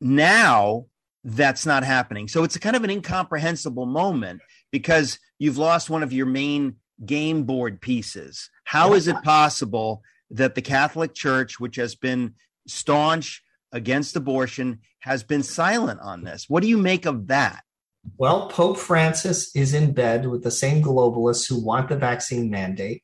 [0.00, 0.86] Now
[1.24, 2.28] that's not happening.
[2.28, 4.40] So it's a kind of an incomprehensible moment
[4.70, 8.50] because you've lost one of your main game board pieces.
[8.64, 12.34] How is it possible that the Catholic Church, which has been
[12.66, 13.42] staunch
[13.72, 16.46] against abortion has been silent on this.
[16.48, 17.62] What do you make of that?
[18.16, 23.02] Well, Pope Francis is in bed with the same globalists who want the vaccine mandate,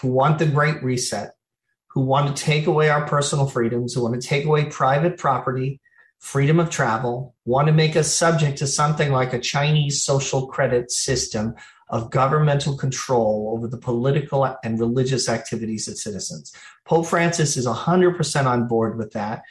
[0.00, 1.30] who want the Great Reset,
[1.88, 5.80] who want to take away our personal freedoms, who want to take away private property,
[6.18, 10.90] freedom of travel, want to make us subject to something like a Chinese social credit
[10.90, 11.54] system
[11.88, 16.52] of governmental control over the political and religious activities of citizens.
[16.84, 19.42] Pope Francis is 100% on board with that.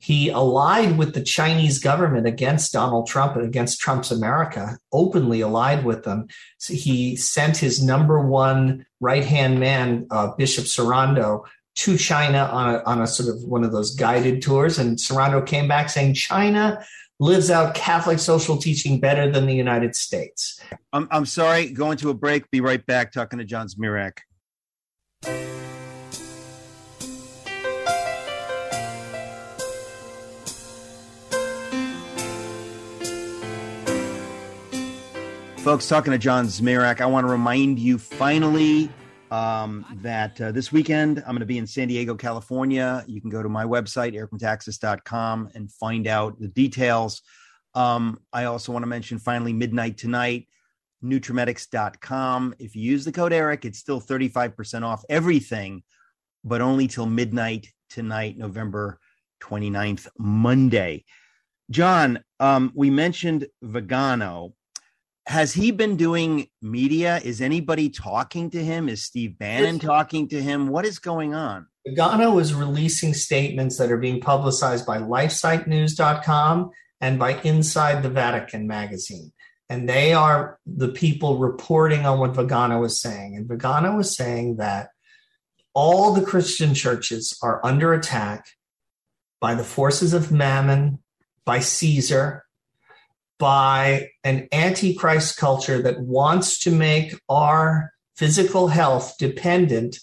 [0.00, 5.84] He allied with the Chinese government against Donald Trump and against Trump's America, openly allied
[5.84, 6.28] with them.
[6.58, 11.44] So he sent his number one right hand man, uh, Bishop Sorondo,
[11.76, 14.78] to China on a, on a sort of one of those guided tours.
[14.78, 16.84] And Sorondo came back saying China
[17.20, 20.60] lives out Catholic social teaching better than the United States.
[20.92, 22.50] I'm, I'm sorry, going to a break.
[22.50, 24.18] Be right back talking to John Zmirak.
[35.58, 38.88] Folks, talking to John Zmirak, I want to remind you finally
[39.30, 43.04] um, that uh, this weekend I'm going to be in San Diego, California.
[43.06, 47.22] You can go to my website, ericmetaxas.com, and find out the details.
[47.74, 50.48] Um, I also want to mention finally, midnight tonight,
[51.04, 52.54] Nutramedix.com.
[52.58, 55.82] If you use the code Eric, it's still 35% off everything,
[56.44, 58.98] but only till midnight tonight, November
[59.42, 61.04] 29th, Monday.
[61.70, 64.52] John, um, we mentioned Viganò
[65.28, 67.20] has he been doing media?
[67.22, 68.88] Is anybody talking to him?
[68.88, 70.68] Is Steve Bannon talking to him?
[70.68, 71.66] What is going on?
[71.86, 76.70] Viganò is releasing statements that are being publicized by LifeSiteNews.com
[77.02, 79.32] and by Inside the Vatican magazine.
[79.68, 83.36] And they are the people reporting on what Viganò was saying.
[83.36, 84.88] And Viganò was saying that
[85.74, 88.46] all the Christian churches are under attack
[89.42, 91.00] by the forces of Mammon,
[91.44, 92.46] by Caesar,
[93.38, 99.98] by an antichrist culture that wants to make our physical health dependent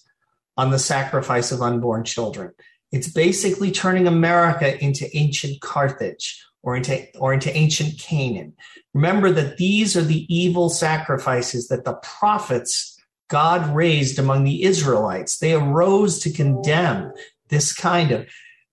[0.57, 2.51] on the sacrifice of unborn children.
[2.91, 8.53] It's basically turning America into ancient Carthage or into, or into ancient Canaan.
[8.93, 15.39] Remember that these are the evil sacrifices that the prophets God raised among the Israelites.
[15.39, 17.11] They arose to condemn
[17.49, 18.27] this kind of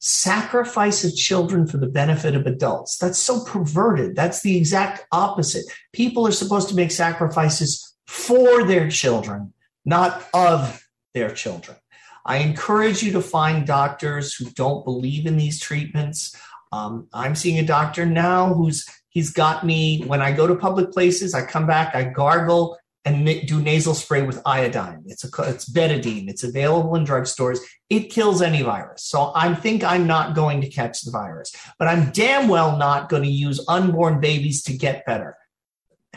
[0.05, 2.99] sacrifice of children for the benefit of adults.
[2.99, 4.17] That's so perverted.
[4.17, 5.65] That's the exact opposite.
[5.93, 10.85] People are supposed to make sacrifices for their children, not of
[11.15, 11.77] their children.
[12.27, 16.35] I encourage you to find doctors who don't believe in these treatments.
[16.73, 20.91] Um, I'm seeing a doctor now who's he's got me when I go to public
[20.91, 21.33] places.
[21.33, 25.03] I come back, I gargle and do nasal spray with iodine.
[25.07, 26.29] It's a it's betadine.
[26.29, 27.59] It's available in drugstores.
[27.91, 29.05] It kills any virus.
[29.05, 33.09] So I think I'm not going to catch the virus, but I'm damn well not
[33.09, 35.37] going to use unborn babies to get better.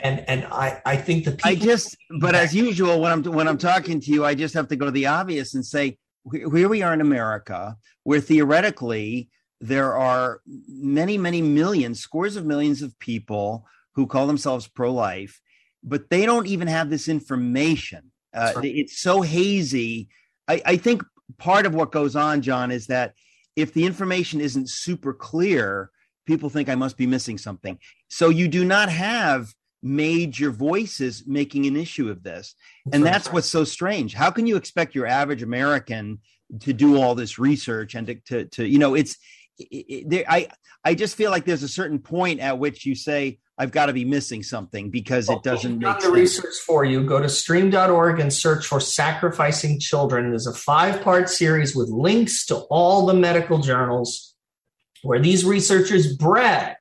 [0.02, 3.48] And and I I think the people I just but as usual when I'm when
[3.48, 5.98] I'm talking to you, I just have to go to the obvious and say
[6.32, 9.30] here we are in America, where theoretically
[9.60, 15.40] there are many many millions, scores of millions of people who call themselves pro-life
[15.86, 18.10] but they don't even have this information.
[18.34, 18.76] Uh, right.
[18.76, 20.08] It's so hazy.
[20.48, 21.02] I, I think
[21.38, 23.14] part of what goes on, John, is that
[23.54, 25.90] if the information isn't super clear,
[26.26, 27.78] people think I must be missing something.
[28.08, 32.54] So you do not have major voices making an issue of this.
[32.92, 34.12] And that's what's so strange.
[34.14, 36.18] How can you expect your average American
[36.60, 39.16] to do all this research and to, to, to you know, it's,
[39.58, 40.48] it, it, there, I,
[40.84, 43.94] I just feel like there's a certain point at which you say, I've got to
[43.94, 47.02] be missing something because well, it doesn't make the research for you.
[47.04, 50.30] Go to stream.org and search for Sacrificing Children.
[50.30, 54.34] There's a five part series with links to all the medical journals
[55.02, 56.76] where these researchers brag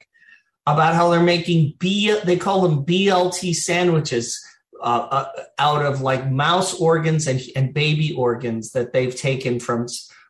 [0.68, 4.44] about how they're making B, they call them BLT sandwiches
[4.82, 9.88] uh, uh, out of like mouse organs and, and baby organs that they've taken from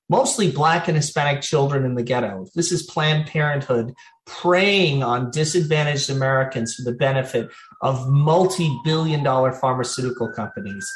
[0.09, 2.45] mostly black and Hispanic children in the ghetto.
[2.55, 3.93] This is Planned Parenthood
[4.25, 7.49] preying on disadvantaged Americans for the benefit
[7.81, 10.87] of multi billion dollar pharmaceutical companies.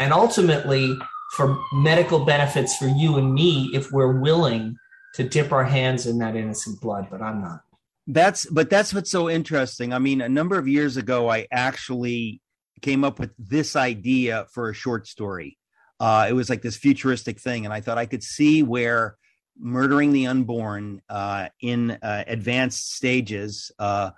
[0.00, 0.96] And ultimately,
[1.32, 4.76] for medical benefits for you and me if we're willing
[5.14, 7.60] to dip our hands in that innocent blood, but I'm not.
[8.06, 9.92] That's but that's what's so interesting.
[9.92, 12.40] I mean, a number of years ago, I actually
[12.80, 15.57] came up with this idea for a short story.
[16.00, 19.16] Uh, it was like this futuristic thing, and I thought I could see where
[19.60, 24.10] murdering the unborn uh, in uh, advanced stages uh,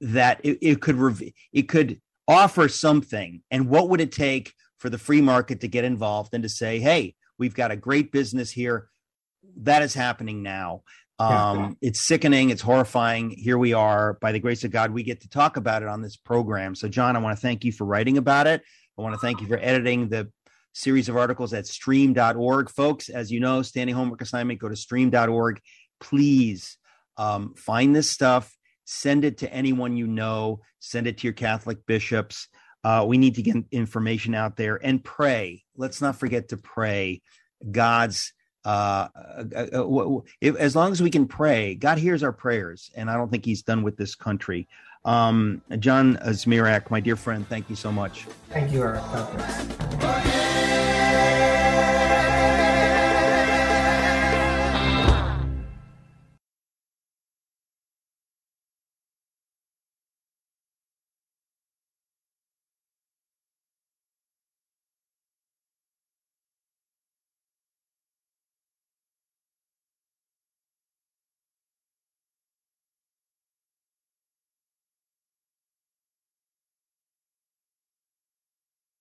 [0.00, 4.90] that it, it could rev- it could offer something and what would it take for
[4.90, 8.50] the free market to get involved and to say hey we've got a great business
[8.50, 8.88] here
[9.56, 10.82] that is happening now
[11.18, 12.50] Um, It's sickening.
[12.50, 13.30] It's horrifying.
[13.30, 14.18] Here we are.
[14.20, 16.74] By the grace of God, we get to talk about it on this program.
[16.74, 18.60] So, John, I want to thank you for writing about it.
[18.98, 20.30] I want to thank you for editing the
[20.76, 22.68] series of articles at stream.org.
[22.68, 25.58] Folks, as you know, standing homework assignment, go to stream.org.
[26.00, 26.76] Please
[27.16, 28.54] um, find this stuff,
[28.84, 32.48] send it to anyone you know, send it to your Catholic bishops.
[32.84, 35.64] Uh, we need to get information out there and pray.
[35.76, 37.22] Let's not forget to pray
[37.68, 38.32] God's.
[38.64, 39.08] Uh,
[39.54, 40.20] uh, uh,
[40.58, 43.62] as long as we can pray, God hears our prayers, and I don't think He's
[43.62, 44.68] done with this country.
[45.06, 48.26] Um, John Zmirak, my dear friend, thank you so much.
[48.50, 49.02] Thank you, Eric.